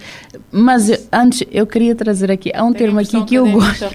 mas 0.52 0.92
eu, 0.92 1.00
antes 1.12 1.48
eu 1.52 1.66
queria 1.66 1.96
trazer 1.96 2.32
aqui, 2.32 2.52
há 2.54 2.64
um 2.64 2.74
Tenho 2.74 2.94
termo 2.94 3.00
aqui 3.00 3.26
que 3.26 3.34
eu 3.34 3.50
gosto, 3.50 3.86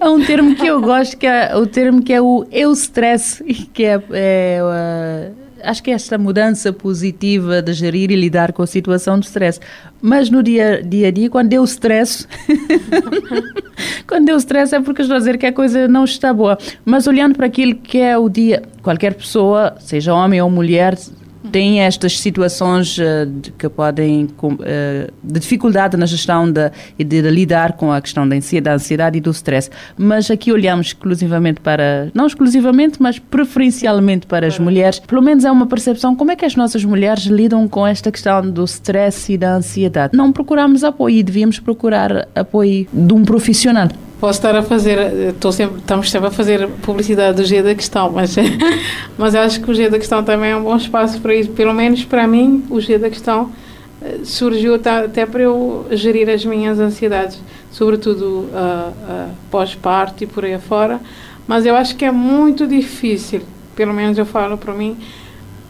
há 0.00 0.10
um 0.10 0.24
termo 0.24 0.54
que 0.56 0.66
eu 0.66 0.80
gosto 0.80 1.18
que 1.18 1.26
é 1.26 1.54
o 1.54 1.66
termo 1.66 2.02
que 2.02 2.14
é 2.14 2.22
o 2.22 2.46
eu 2.50 2.72
stress, 2.72 3.44
que 3.74 3.84
é, 3.84 4.02
é 4.10 4.60
uh, 4.62 5.49
acho 5.62 5.82
que 5.82 5.90
esta 5.90 6.18
mudança 6.18 6.72
positiva 6.72 7.62
de 7.62 7.72
gerir 7.72 8.10
e 8.10 8.16
lidar 8.16 8.52
com 8.52 8.62
a 8.62 8.66
situação 8.66 9.18
de 9.18 9.26
stress. 9.26 9.60
Mas 10.00 10.30
no 10.30 10.42
dia, 10.42 10.82
dia 10.82 11.08
a 11.08 11.10
dia, 11.10 11.30
quando 11.30 11.52
eu 11.52 11.64
stress, 11.64 12.26
quando 14.06 14.28
eu 14.28 14.36
stress 14.36 14.74
é 14.74 14.80
porque 14.80 15.02
estou 15.02 15.16
a 15.16 15.18
dizer 15.18 15.38
que 15.38 15.46
a 15.46 15.52
coisa 15.52 15.86
não 15.88 16.04
está 16.04 16.32
boa. 16.32 16.58
Mas 16.84 17.06
olhando 17.06 17.34
para 17.36 17.46
aquilo 17.46 17.74
que 17.74 17.98
é 17.98 18.16
o 18.16 18.28
dia, 18.28 18.62
qualquer 18.82 19.14
pessoa, 19.14 19.76
seja 19.78 20.14
homem 20.14 20.40
ou 20.40 20.50
mulher, 20.50 20.96
tem 21.50 21.80
estas 21.80 22.18
situações 22.18 22.98
uh, 22.98 23.26
de, 23.26 23.50
que 23.52 23.68
podem 23.68 24.24
uh, 24.24 25.12
de 25.22 25.40
dificuldade 25.40 25.96
na 25.96 26.06
gestão 26.06 26.50
de, 26.50 26.70
de, 26.98 27.04
de, 27.04 27.30
lidar 27.30 27.74
com 27.74 27.92
a 27.92 28.00
questão 28.00 28.28
da 28.28 28.36
ansiedade, 28.36 28.64
da 28.64 28.74
ansiedade 28.74 29.18
e 29.18 29.20
do 29.20 29.30
stress. 29.30 29.70
Mas 29.96 30.30
aqui 30.30 30.52
olhamos 30.52 30.88
exclusivamente 30.88 31.60
para, 31.60 32.10
não 32.14 32.26
exclusivamente, 32.26 33.00
mas 33.00 33.18
preferencialmente 33.18 34.26
para 34.26 34.46
as 34.46 34.58
mulheres. 34.58 34.98
Pelo 34.98 35.22
menos 35.22 35.44
é 35.44 35.50
uma 35.50 35.66
percepção 35.66 36.14
como 36.14 36.30
é 36.30 36.36
que 36.36 36.44
as 36.44 36.56
nossas 36.56 36.84
mulheres 36.84 37.24
lidam 37.24 37.66
com 37.68 37.86
esta 37.86 38.10
questão 38.10 38.42
do 38.42 38.64
stress 38.64 39.32
e 39.32 39.38
da 39.38 39.54
ansiedade. 39.54 40.16
Não 40.16 40.32
procuramos 40.32 40.84
apoio 40.84 41.16
e 41.16 41.22
devíamos 41.22 41.58
procurar 41.58 42.28
apoio 42.34 42.86
de 42.92 43.12
um 43.14 43.24
profissional. 43.24 43.88
Posso 44.20 44.38
estar 44.38 44.54
a 44.54 44.62
fazer, 44.62 45.30
estou 45.30 45.50
sempre, 45.50 45.78
estamos 45.78 46.10
sempre 46.10 46.28
a 46.28 46.30
fazer 46.30 46.68
publicidade 46.82 47.38
do 47.38 47.44
G 47.44 47.62
da 47.62 47.74
Questão, 47.74 48.10
mas, 48.10 48.36
mas 49.16 49.34
acho 49.34 49.62
que 49.62 49.70
o 49.70 49.74
G 49.74 49.88
da 49.88 49.98
Questão 49.98 50.22
também 50.22 50.50
é 50.50 50.56
um 50.56 50.62
bom 50.62 50.76
espaço 50.76 51.18
para 51.22 51.34
isso. 51.34 51.50
Pelo 51.52 51.72
menos 51.72 52.04
para 52.04 52.26
mim, 52.26 52.62
o 52.68 52.78
G 52.82 52.98
da 52.98 53.08
Questão 53.08 53.50
eh, 54.02 54.18
surgiu 54.22 54.74
até 54.74 55.24
para 55.24 55.40
eu 55.40 55.86
gerir 55.92 56.28
as 56.28 56.44
minhas 56.44 56.78
ansiedades, 56.78 57.40
sobretudo 57.70 58.24
uh, 58.24 58.90
uh, 58.90 59.30
pós-parto 59.50 60.22
e 60.22 60.26
por 60.26 60.44
aí 60.44 60.52
afora. 60.52 61.00
Mas 61.46 61.64
eu 61.64 61.74
acho 61.74 61.96
que 61.96 62.04
é 62.04 62.12
muito 62.12 62.66
difícil, 62.66 63.40
pelo 63.74 63.94
menos 63.94 64.18
eu 64.18 64.26
falo 64.26 64.58
para 64.58 64.74
mim, 64.74 64.98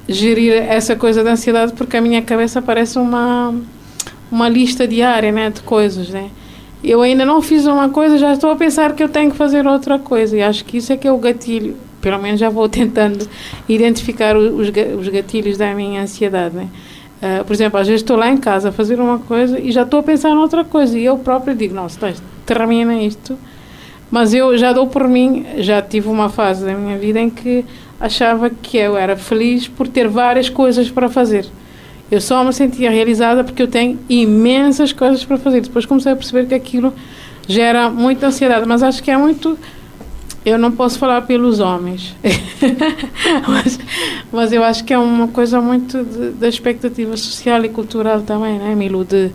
gerir 0.09 0.55
essa 0.55 0.97
coisa 0.97 1.23
da 1.23 1.31
ansiedade, 1.31 1.73
porque 1.75 1.97
a 1.97 2.01
minha 2.01 2.21
cabeça 2.21 2.61
parece 2.61 2.99
uma, 2.99 3.55
uma 4.29 4.49
lista 4.49 4.89
diária 4.89 5.31
né, 5.31 5.51
de 5.51 5.61
coisas, 5.61 6.09
né? 6.09 6.31
Eu 6.83 7.03
ainda 7.03 7.25
não 7.25 7.43
fiz 7.43 7.67
uma 7.67 7.89
coisa, 7.91 8.17
já 8.17 8.33
estou 8.33 8.51
a 8.51 8.57
pensar 8.57 8.95
que 8.95 9.03
eu 9.03 9.09
tenho 9.09 9.31
que 9.31 9.37
fazer 9.37 9.67
outra 9.67 9.99
coisa. 9.99 10.37
E 10.37 10.43
acho 10.43 10.65
que 10.65 10.79
isso 10.79 10.93
é 10.93 10.97
que 10.97 11.07
é 11.07 11.13
o 11.13 11.19
gatilho. 11.19 11.77
Pelo 12.01 12.21
menos 12.21 12.41
já 12.41 12.49
vou 12.49 12.67
tentando 12.71 13.29
identificar 13.69 14.37
os, 14.37 14.69
os 14.99 15.09
gatilhos 15.09 15.59
da 15.59 15.75
minha 15.75 16.03
ansiedade. 16.03 16.57
Né? 16.57 16.69
Uh, 17.23 17.45
por 17.45 17.53
exemplo, 17.53 17.79
às 17.79 17.87
vezes 17.87 18.01
estou 18.01 18.17
lá 18.17 18.31
em 18.31 18.39
casa 18.39 18.71
a 18.71 18.73
fazer 18.73 18.99
uma 18.99 19.19
coisa 19.19 19.61
e 19.61 19.71
já 19.71 19.83
estou 19.83 20.01
a 20.01 20.03
pensar 20.03 20.35
noutra 20.35 20.65
coisa. 20.65 20.99
E 20.99 21.05
eu 21.05 21.19
próprio 21.19 21.55
digo: 21.55 21.75
não, 21.75 21.87
termina 22.47 22.95
isto. 23.03 23.39
Mas 24.11 24.35
eu 24.35 24.59
já 24.59 24.73
dou 24.73 24.89
por 24.89 25.07
mim, 25.07 25.47
já 25.59 25.81
tive 25.81 26.09
uma 26.09 26.29
fase 26.29 26.65
da 26.65 26.75
minha 26.75 26.99
vida 26.99 27.21
em 27.21 27.31
que 27.31 27.65
achava 28.01 28.51
que 28.51 28.77
eu 28.77 28.97
era 28.97 29.17
feliz 29.17 29.69
por 29.69 29.87
ter 29.87 30.09
várias 30.09 30.49
coisas 30.49 30.91
para 30.91 31.09
fazer. 31.09 31.47
Eu 32.11 32.21
só 32.21 32.43
me 32.43 32.53
sentia 32.53 32.91
realizada 32.91 33.45
porque 33.45 33.63
eu 33.63 33.69
tenho 33.69 33.99
imensas 34.09 34.93
coisas 34.93 35.25
para 35.25 35.39
fazer. 35.39 35.61
Depois 35.61 35.87
comecei 35.87 36.13
a 36.13 36.17
perceber 36.17 36.47
que 36.47 36.55
aquilo 36.55 36.93
gera 37.47 37.89
muita 37.89 38.27
ansiedade, 38.27 38.67
mas 38.67 38.83
acho 38.83 39.03
que 39.03 39.11
é 39.11 39.17
muito 39.17 39.59
eu 40.45 40.59
não 40.59 40.73
posso 40.73 40.99
falar 40.99 41.23
pelos 41.23 41.61
homens, 41.61 42.17
mas, 43.47 43.79
mas, 44.33 44.53
eu 44.53 44.65
acho 44.65 44.85
que 44.85 44.95
é 44.95 44.99
uma 44.99 45.29
coisa 45.29 45.61
muito 45.61 46.03
da 46.39 46.49
expectativa 46.49 47.15
social 47.17 47.63
e 47.65 47.69
cultural 47.69 48.23
também, 48.23 48.59
né, 48.59 48.75
Milu? 48.75 49.05
De, 49.05 49.31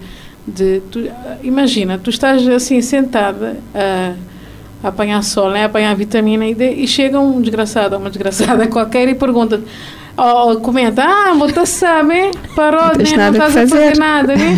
de, 0.47 0.81
tu, 0.91 0.99
imagina, 1.43 1.99
tu 1.99 2.09
estás 2.09 2.47
assim 2.47 2.81
sentada 2.81 3.57
a, 3.73 4.15
a 4.83 4.87
apanhar 4.87 5.23
sol, 5.23 5.51
né, 5.51 5.63
a 5.63 5.65
apanhar 5.65 5.95
vitamina 5.95 6.47
e, 6.47 6.55
de, 6.55 6.71
e 6.71 6.87
chega 6.87 7.19
um 7.19 7.39
desgraçado 7.39 7.97
uma 7.97 8.09
desgraçada 8.09 8.65
qualquer 8.67 9.07
e 9.07 9.13
pergunta 9.13 9.61
ou 10.17 10.61
comenta, 10.61 11.03
ah, 11.03 11.33
você 11.33 11.65
sabe, 11.65 12.31
parou, 12.55 12.81
não, 12.81 13.17
né, 13.17 13.17
não 13.17 13.31
estás 13.31 13.57
a 13.57 13.67
fazer 13.67 13.97
nada, 13.97 14.35
né? 14.35 14.55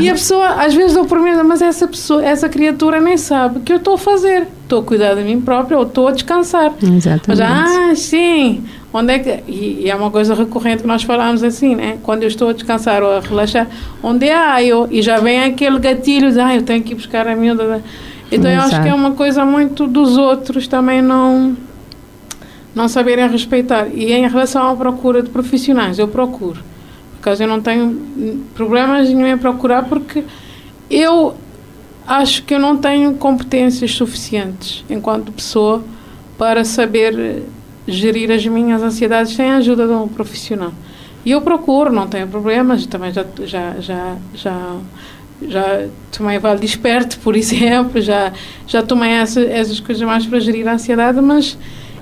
E 0.00 0.08
a 0.08 0.12
pessoa, 0.12 0.46
às 0.64 0.72
vezes 0.72 0.96
eu 0.96 1.04
por 1.04 1.18
mim, 1.18 1.32
mas 1.44 1.60
essa 1.60 1.88
pessoa, 1.88 2.24
essa 2.24 2.48
criatura 2.48 3.00
nem 3.00 3.16
sabe 3.16 3.58
o 3.58 3.60
que 3.60 3.72
eu 3.72 3.78
estou 3.78 3.94
a 3.94 3.98
fazer. 3.98 4.46
Estou 4.62 4.80
a 4.80 4.84
cuidar 4.84 5.14
de 5.14 5.22
mim 5.24 5.40
própria 5.40 5.76
ou 5.76 5.82
estou 5.82 6.06
a 6.06 6.12
descansar. 6.12 6.72
Exatamente. 6.80 7.26
Mas, 7.26 7.40
ah, 7.40 7.92
sim, 7.96 8.62
onde 8.92 9.12
é 9.12 9.18
que... 9.18 9.30
E, 9.50 9.82
e, 9.84 9.90
é 9.90 9.96
uma 9.96 10.12
coisa 10.12 10.32
recorrente 10.32 10.82
que 10.82 10.86
nós 10.86 11.02
falamos 11.02 11.42
assim, 11.42 11.74
né? 11.74 11.98
Quando 12.04 12.22
eu 12.22 12.28
estou 12.28 12.50
a 12.50 12.52
descansar 12.52 13.02
ou 13.02 13.16
a 13.16 13.20
relaxar, 13.20 13.66
onde 14.00 14.28
é 14.28 14.64
eu? 14.64 14.86
E 14.92 15.02
já 15.02 15.18
vem 15.18 15.42
aquele 15.42 15.80
gatilho 15.80 16.30
de, 16.30 16.38
ah, 16.38 16.54
eu 16.54 16.62
tenho 16.62 16.84
que 16.84 16.92
ir 16.92 16.94
buscar 16.94 17.26
a 17.26 17.34
miúda. 17.34 17.82
Então, 18.30 18.48
Exato. 18.48 18.68
eu 18.68 18.72
acho 18.78 18.82
que 18.82 18.88
é 18.88 18.94
uma 18.94 19.10
coisa 19.10 19.44
muito 19.44 19.88
dos 19.88 20.16
outros 20.16 20.68
também 20.68 21.02
não 21.02 21.56
não 22.74 22.88
saberem 22.88 23.28
respeitar. 23.28 23.88
E 23.92 24.12
em 24.12 24.28
relação 24.28 24.68
à 24.68 24.76
procura 24.76 25.22
de 25.22 25.30
profissionais, 25.30 25.98
eu 25.98 26.08
procuro. 26.08 26.62
Por 27.16 27.20
causa 27.24 27.44
eu 27.44 27.48
não 27.48 27.60
tenho 27.60 28.44
problemas 28.54 29.08
nenhum 29.08 29.26
em 29.26 29.36
procurar 29.36 29.84
porque 29.84 30.24
eu 30.90 31.34
acho 32.06 32.42
que 32.42 32.54
eu 32.54 32.58
não 32.58 32.76
tenho 32.76 33.14
competências 33.14 33.92
suficientes 33.92 34.84
enquanto 34.88 35.30
pessoa 35.30 35.84
para 36.38 36.64
saber 36.64 37.44
gerir 37.86 38.30
as 38.30 38.44
minhas 38.46 38.82
ansiedades 38.82 39.34
sem 39.34 39.50
a 39.50 39.56
ajuda 39.56 39.86
de 39.86 39.92
um 39.92 40.08
profissional. 40.08 40.72
E 41.24 41.32
eu 41.32 41.40
procuro, 41.42 41.92
não 41.92 42.06
tenho 42.06 42.26
problemas, 42.26 42.86
também 42.86 43.12
já 43.12 43.24
já 43.44 43.74
já 43.80 44.16
já 44.34 44.76
já 45.42 45.86
tomei 46.10 46.38
vale 46.38 46.60
desperto, 46.60 47.18
por 47.18 47.36
exemplo, 47.36 48.00
já 48.00 48.32
já 48.66 48.82
tomei 48.82 49.10
essa, 49.10 49.40
essas 49.42 49.80
coisas 49.80 50.02
mais 50.02 50.26
para 50.26 50.40
gerir 50.40 50.66
a 50.66 50.72
ansiedade, 50.72 51.20
mas 51.20 51.58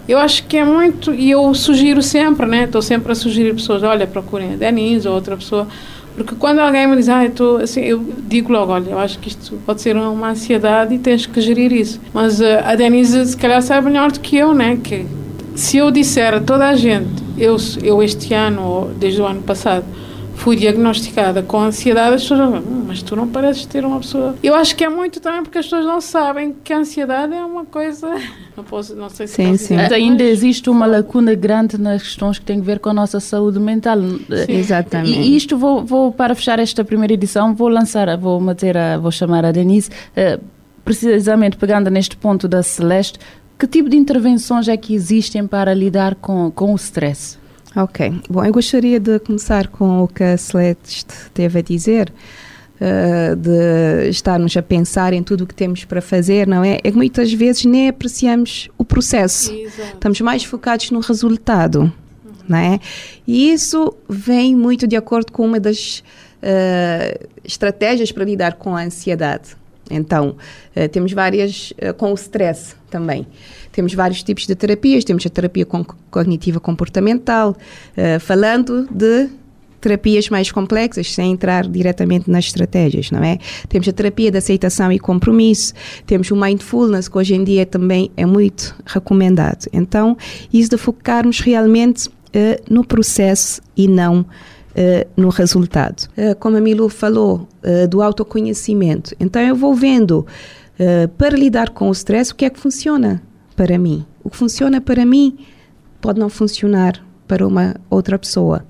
eu 0.08 0.18
acho 0.18 0.44
que 0.44 0.56
é 0.56 0.64
muito, 0.64 1.12
e 1.12 1.30
eu 1.30 1.52
sugiro 1.54 2.02
sempre, 2.02 2.46
né? 2.46 2.64
Estou 2.64 2.80
sempre 2.80 3.12
a 3.12 3.14
sugerir 3.14 3.54
pessoas, 3.54 3.82
olha, 3.82 4.06
procurem 4.06 4.54
a 4.54 4.56
Denise 4.56 5.06
ou 5.06 5.14
outra 5.14 5.36
pessoa, 5.36 5.68
porque 6.16 6.34
quando 6.34 6.58
alguém 6.58 6.86
me 6.88 6.96
diz, 6.96 7.08
ah, 7.08 7.22
eu 7.22 7.28
estou, 7.28 7.56
assim, 7.58 7.80
eu 7.82 8.04
digo 8.26 8.50
logo, 8.50 8.72
olha, 8.72 8.90
eu 8.90 8.98
acho 8.98 9.18
que 9.18 9.28
isto 9.28 9.56
pode 9.64 9.80
ser 9.80 9.94
uma 9.94 10.30
ansiedade 10.30 10.94
e 10.94 10.98
tens 10.98 11.26
que 11.26 11.40
gerir 11.40 11.72
isso. 11.72 12.00
Mas 12.12 12.40
uh, 12.40 12.44
a 12.64 12.74
Denise, 12.74 13.24
se 13.26 13.36
calhar, 13.36 13.62
sabe 13.62 13.86
melhor 13.86 14.10
do 14.10 14.18
que 14.18 14.36
eu, 14.36 14.52
né? 14.52 14.78
Que 14.82 15.06
se 15.54 15.76
eu 15.76 15.90
disser 15.90 16.34
a 16.34 16.40
toda 16.40 16.66
a 16.66 16.74
gente, 16.74 17.22
eu, 17.36 17.56
eu 17.84 18.02
este 18.02 18.34
ano, 18.34 18.62
ou 18.62 18.84
desde 18.86 19.20
o 19.20 19.26
ano 19.26 19.42
passado, 19.42 19.84
fui 20.38 20.56
diagnosticada 20.56 21.42
com 21.42 21.60
ansiedade, 21.60 22.14
as 22.14 22.22
pessoas 22.22 22.40
vão, 22.40 22.58
hum, 22.60 22.84
mas 22.86 23.02
tu 23.02 23.16
não 23.16 23.28
pareces 23.28 23.66
ter 23.66 23.84
uma 23.84 23.98
pessoa. 23.98 24.36
Eu 24.42 24.54
acho 24.54 24.74
que 24.74 24.84
é 24.84 24.88
muito 24.88 25.20
também 25.20 25.42
porque 25.42 25.58
as 25.58 25.66
pessoas 25.66 25.84
não 25.84 26.00
sabem 26.00 26.54
que 26.64 26.72
a 26.72 26.78
ansiedade 26.78 27.34
é 27.34 27.44
uma 27.44 27.64
coisa. 27.64 28.08
Não, 28.56 28.64
posso, 28.64 28.96
não 28.96 29.08
sei 29.08 29.28
se 29.28 29.34
sim, 29.34 29.56
sim. 29.56 29.76
Dizer, 29.76 29.94
ainda 29.94 30.24
existe 30.24 30.68
uma 30.68 30.84
lacuna 30.84 31.32
grande 31.36 31.80
nas 31.80 32.02
questões 32.02 32.40
que 32.40 32.44
têm 32.44 32.58
a 32.58 32.62
ver 32.62 32.80
com 32.80 32.88
a 32.88 32.92
nossa 32.92 33.20
saúde 33.20 33.60
mental. 33.60 34.00
Sim. 34.00 34.26
Exatamente. 34.48 35.16
E 35.16 35.36
isto 35.36 35.56
vou, 35.56 35.84
vou, 35.84 36.10
para 36.10 36.34
fechar 36.34 36.58
esta 36.58 36.84
primeira 36.84 37.14
edição, 37.14 37.54
vou 37.54 37.68
lançar, 37.68 38.16
vou 38.16 38.40
meter 38.40 38.76
a, 38.76 38.98
vou 38.98 39.12
chamar 39.12 39.44
a 39.44 39.52
Denise, 39.52 39.90
uh, 39.90 40.42
precisamente 40.84 41.56
pegando 41.56 41.88
neste 41.88 42.16
ponto 42.16 42.48
da 42.48 42.60
Celeste, 42.60 43.20
que 43.56 43.64
tipo 43.64 43.88
de 43.88 43.96
intervenções 43.96 44.66
é 44.66 44.76
que 44.76 44.92
existem 44.92 45.46
para 45.46 45.72
lidar 45.72 46.16
com, 46.16 46.50
com 46.50 46.72
o 46.72 46.76
stress? 46.76 47.37
Ok. 47.76 48.20
Bom, 48.28 48.44
eu 48.44 48.52
gostaria 48.52 48.98
de 48.98 49.18
começar 49.20 49.68
com 49.68 50.02
o 50.02 50.08
que 50.08 50.22
a 50.22 50.36
Celeste 50.36 51.06
teve 51.34 51.58
a 51.58 51.62
dizer. 51.62 52.12
Uh, 52.80 53.34
de 53.34 54.08
estarmos 54.08 54.56
a 54.56 54.62
pensar 54.62 55.12
em 55.12 55.20
tudo 55.20 55.42
o 55.42 55.46
que 55.48 55.54
temos 55.54 55.84
para 55.84 56.00
fazer, 56.00 56.46
não 56.46 56.62
é? 56.62 56.78
É 56.84 56.92
que 56.92 56.96
muitas 56.96 57.32
vezes 57.32 57.64
nem 57.64 57.88
apreciamos 57.88 58.70
o 58.78 58.84
processo. 58.84 59.52
Exato. 59.52 59.94
Estamos 59.94 60.20
mais 60.20 60.44
focados 60.44 60.92
no 60.92 61.00
resultado, 61.00 61.80
uhum. 61.80 62.32
não 62.48 62.56
é? 62.56 62.78
E 63.26 63.52
isso 63.52 63.92
vem 64.08 64.54
muito 64.54 64.86
de 64.86 64.94
acordo 64.94 65.32
com 65.32 65.44
uma 65.44 65.58
das 65.58 66.04
uh, 66.40 67.28
estratégias 67.42 68.12
para 68.12 68.24
lidar 68.24 68.52
com 68.52 68.76
a 68.76 68.84
ansiedade. 68.84 69.56
Então, 69.90 70.36
uh, 70.76 70.88
temos 70.88 71.12
várias 71.12 71.72
com 71.96 72.12
o 72.12 72.14
stress 72.14 72.76
também. 72.88 73.26
Temos 73.78 73.94
vários 73.94 74.24
tipos 74.24 74.44
de 74.44 74.56
terapias, 74.56 75.04
temos 75.04 75.24
a 75.24 75.30
terapia 75.30 75.64
cognitiva 76.10 76.58
comportamental, 76.58 77.50
uh, 77.96 78.18
falando 78.18 78.88
de 78.90 79.28
terapias 79.80 80.28
mais 80.28 80.50
complexas, 80.50 81.14
sem 81.14 81.30
entrar 81.30 81.64
diretamente 81.64 82.28
nas 82.28 82.46
estratégias, 82.46 83.12
não 83.12 83.22
é? 83.22 83.38
Temos 83.68 83.86
a 83.86 83.92
terapia 83.92 84.32
de 84.32 84.38
aceitação 84.38 84.90
e 84.90 84.98
compromisso, 84.98 85.74
temos 86.04 86.28
o 86.32 86.34
mindfulness, 86.34 87.06
que 87.06 87.16
hoje 87.18 87.36
em 87.36 87.44
dia 87.44 87.64
também 87.64 88.10
é 88.16 88.26
muito 88.26 88.74
recomendado. 88.84 89.66
Então, 89.72 90.16
isso 90.52 90.70
de 90.70 90.76
focarmos 90.76 91.38
realmente 91.38 92.08
uh, 92.08 92.10
no 92.68 92.84
processo 92.84 93.62
e 93.76 93.86
não 93.86 94.26
Uh, 94.70 95.08
no 95.16 95.28
resultado. 95.28 96.08
Uh, 96.16 96.36
como 96.38 96.56
a 96.56 96.60
Milu 96.60 96.88
falou, 96.88 97.48
uh, 97.64 97.88
do 97.88 98.00
autoconhecimento. 98.00 99.12
Então, 99.18 99.42
eu 99.42 99.56
vou 99.56 99.74
vendo, 99.74 100.24
para 101.16 101.36
lidar 101.36 101.70
com 101.70 101.88
o 101.88 101.92
stress, 101.92 102.30
o 102.30 102.36
que 102.36 102.44
é 102.44 102.50
que 102.50 102.60
funciona 102.60 103.20
para 103.58 103.76
mim. 103.76 104.06
O 104.22 104.30
que 104.30 104.36
funciona 104.36 104.80
para 104.80 105.04
mim 105.04 105.36
pode 106.00 106.20
não 106.20 106.28
funcionar 106.28 107.04
para 107.26 107.44
uma 107.44 107.74
outra 107.90 108.16
pessoa. 108.16 108.64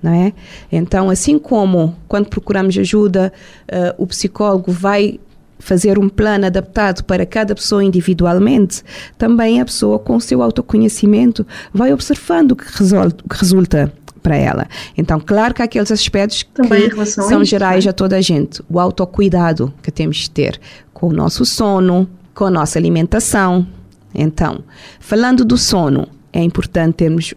Não 0.00 0.12
é? 0.12 0.32
Então, 0.70 1.10
assim 1.10 1.40
como 1.40 1.96
quando 2.06 2.28
procuramos 2.28 2.78
ajuda, 2.78 3.32
uh, 3.64 4.00
o 4.00 4.06
psicólogo 4.06 4.70
vai 4.70 5.18
fazer 5.58 5.98
um 5.98 6.08
plano 6.08 6.46
adaptado 6.46 7.02
para 7.02 7.26
cada 7.26 7.52
pessoa 7.52 7.82
individualmente, 7.82 8.84
também 9.18 9.60
a 9.60 9.64
pessoa 9.64 9.98
com 9.98 10.14
o 10.14 10.20
seu 10.20 10.40
autoconhecimento 10.40 11.44
vai 11.74 11.92
observando 11.92 12.52
o 12.52 12.56
que, 12.56 12.64
que 12.64 13.38
resulta 13.40 13.92
para 14.22 14.36
ela. 14.36 14.68
Então, 14.96 15.18
claro 15.18 15.52
que 15.52 15.62
há 15.62 15.64
aqueles 15.64 15.90
aspectos 15.90 16.46
também 16.54 16.88
que 16.88 17.06
são 17.06 17.42
isso, 17.42 17.50
gerais 17.50 17.84
né? 17.84 17.90
a 17.90 17.92
toda 17.92 18.16
a 18.16 18.20
gente. 18.20 18.62
O 18.70 18.78
autocuidado 18.78 19.74
que 19.82 19.90
temos 19.90 20.18
de 20.18 20.30
ter 20.30 20.60
com 20.94 21.08
o 21.08 21.12
nosso 21.12 21.44
sono, 21.44 22.08
com 22.32 22.44
a 22.44 22.50
nossa 22.52 22.78
alimentação, 22.78 23.66
então, 24.14 24.64
falando 25.00 25.44
do 25.44 25.56
sono, 25.56 26.08
é 26.32 26.42
importante 26.42 26.94
termos, 26.94 27.34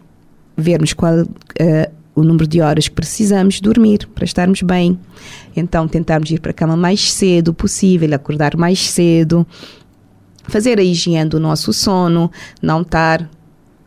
vermos 0.56 0.92
qual 0.92 1.22
uh, 1.22 1.92
o 2.14 2.22
número 2.22 2.46
de 2.46 2.60
horas 2.60 2.88
que 2.88 2.94
precisamos 2.94 3.60
dormir 3.60 4.06
para 4.14 4.24
estarmos 4.24 4.62
bem. 4.62 4.98
Então, 5.56 5.88
tentarmos 5.88 6.30
ir 6.30 6.40
para 6.40 6.50
a 6.50 6.54
cama 6.54 6.76
mais 6.76 7.12
cedo 7.12 7.54
possível, 7.54 8.14
acordar 8.14 8.56
mais 8.56 8.90
cedo, 8.90 9.46
fazer 10.44 10.78
a 10.78 10.82
higiene 10.82 11.30
do 11.30 11.40
nosso 11.40 11.72
sono, 11.72 12.30
não 12.60 12.82
estar 12.82 13.28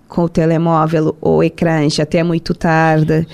com 0.07 0.23
o 0.23 0.29
telemóvel 0.29 1.15
ou 1.19 1.43
ecrãs 1.43 1.99
até 1.99 2.23
muito 2.23 2.53
tarde. 2.53 3.27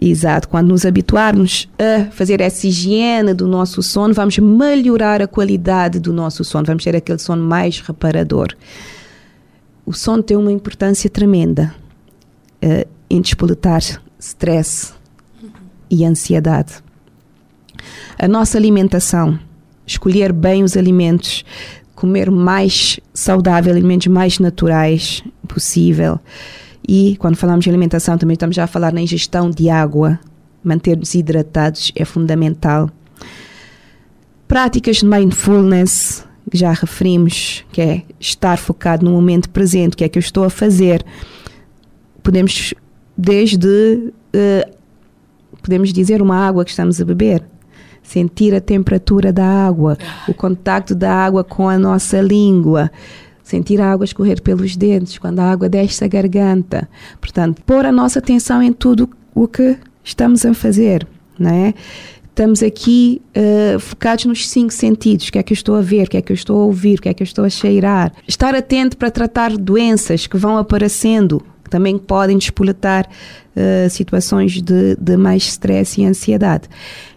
Exato, 0.00 0.48
quando 0.48 0.68
nos 0.68 0.84
habituarmos 0.84 1.68
a 1.78 2.10
fazer 2.10 2.40
essa 2.40 2.66
higiene 2.66 3.34
do 3.34 3.46
nosso 3.46 3.82
sono, 3.82 4.12
vamos 4.12 4.38
melhorar 4.38 5.22
a 5.22 5.28
qualidade 5.28 6.00
do 6.00 6.12
nosso 6.12 6.42
sono, 6.44 6.64
vamos 6.64 6.82
ter 6.82 6.96
aquele 6.96 7.18
sono 7.18 7.42
mais 7.42 7.80
reparador. 7.80 8.48
O 9.84 9.92
sono 9.92 10.22
tem 10.22 10.36
uma 10.36 10.50
importância 10.50 11.08
tremenda 11.08 11.74
uh, 12.64 12.88
em 13.08 13.20
despoletar 13.20 13.82
stress 14.18 14.92
e 15.90 16.04
ansiedade. 16.04 16.74
A 18.18 18.26
nossa 18.26 18.56
alimentação, 18.56 19.38
escolher 19.86 20.32
bem 20.32 20.64
os 20.64 20.76
alimentos, 20.76 21.44
comer 21.94 22.30
mais 22.30 22.98
saudável, 23.12 23.72
alimentos 23.72 24.06
mais 24.06 24.38
naturais 24.38 25.22
possível 25.46 26.18
e 26.86 27.16
quando 27.18 27.36
falamos 27.36 27.64
de 27.64 27.70
alimentação, 27.70 28.18
também 28.18 28.34
estamos 28.34 28.56
já 28.56 28.64
a 28.64 28.66
falar 28.66 28.92
na 28.92 29.00
ingestão 29.00 29.50
de 29.50 29.70
água. 29.70 30.18
Manter-nos 30.62 31.14
hidratados 31.14 31.92
é 31.94 32.04
fundamental. 32.04 32.90
Práticas 34.46 34.96
de 34.96 35.06
mindfulness, 35.06 36.26
que 36.50 36.58
já 36.58 36.72
referimos, 36.72 37.64
que 37.72 37.80
é 37.80 38.02
estar 38.20 38.58
focado 38.58 39.04
no 39.04 39.12
momento 39.12 39.48
presente, 39.48 39.94
o 39.94 39.96
que 39.96 40.04
é 40.04 40.08
que 40.08 40.18
eu 40.18 40.20
estou 40.20 40.44
a 40.44 40.50
fazer. 40.50 41.04
Podemos, 42.22 42.74
desde, 43.16 44.12
uh, 44.34 44.76
podemos 45.62 45.92
dizer 45.92 46.20
uma 46.20 46.36
água 46.36 46.64
que 46.64 46.70
estamos 46.70 47.00
a 47.00 47.04
beber, 47.04 47.42
sentir 48.02 48.54
a 48.54 48.60
temperatura 48.60 49.32
da 49.32 49.46
água, 49.46 49.96
o 50.28 50.34
contacto 50.34 50.94
da 50.94 51.12
água 51.12 51.42
com 51.42 51.68
a 51.68 51.78
nossa 51.78 52.20
língua, 52.20 52.90
sentir 53.42 53.80
a 53.80 53.90
água 53.90 54.04
escorrer 54.04 54.40
pelos 54.42 54.76
dentes, 54.76 55.18
quando 55.18 55.40
a 55.40 55.50
água 55.50 55.68
desce 55.68 56.04
a 56.04 56.08
garganta. 56.08 56.88
Portanto, 57.20 57.62
pôr 57.66 57.84
a 57.84 57.92
nossa 57.92 58.18
atenção 58.18 58.62
em 58.62 58.72
tudo 58.72 59.08
o 59.34 59.48
que 59.48 59.76
estamos 60.04 60.44
a 60.44 60.54
fazer, 60.54 61.06
não 61.38 61.50
é? 61.50 61.74
estamos 62.32 62.62
aqui 62.62 63.20
uh, 63.36 63.78
focados 63.78 64.24
nos 64.24 64.48
cinco 64.48 64.72
sentidos: 64.72 65.28
o 65.28 65.32
que 65.32 65.38
é 65.38 65.42
que 65.42 65.52
eu 65.52 65.54
estou 65.54 65.76
a 65.76 65.80
ver, 65.80 66.06
o 66.06 66.10
que 66.10 66.16
é 66.16 66.22
que 66.22 66.32
eu 66.32 66.34
estou 66.34 66.60
a 66.60 66.64
ouvir, 66.64 66.98
o 66.98 67.02
que 67.02 67.08
é 67.08 67.14
que 67.14 67.22
eu 67.22 67.26
estou 67.26 67.44
a 67.44 67.50
cheirar. 67.50 68.12
Estar 68.26 68.54
atento 68.54 68.96
para 68.96 69.10
tratar 69.10 69.56
doenças 69.56 70.26
que 70.26 70.36
vão 70.36 70.56
aparecendo, 70.56 71.42
que 71.62 71.70
também 71.70 71.98
podem 71.98 72.36
despoletar 72.38 73.06
uh, 73.06 73.88
situações 73.90 74.60
de, 74.60 74.96
de 74.96 75.16
mais 75.16 75.44
stress 75.44 76.00
e 76.00 76.04
ansiedade. 76.04 76.68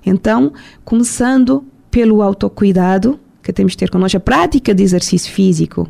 Então, 0.06 0.54
começando 0.84 1.66
pelo 1.90 2.22
autocuidado, 2.22 3.20
que 3.42 3.54
temos 3.54 3.72
de 3.72 3.78
ter 3.78 3.90
connosco, 3.90 4.18
a 4.18 4.20
prática 4.20 4.74
de 4.74 4.84
exercício 4.84 5.32
físico, 5.32 5.90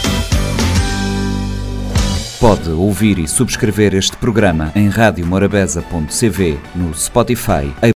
Pode 2.41 2.71
ouvir 2.71 3.19
e 3.19 3.27
subscrever 3.27 3.93
este 3.93 4.17
programa 4.17 4.71
em 4.75 4.89
radiomorabeza.cv, 4.89 6.57
no 6.73 6.91
Spotify, 6.91 7.71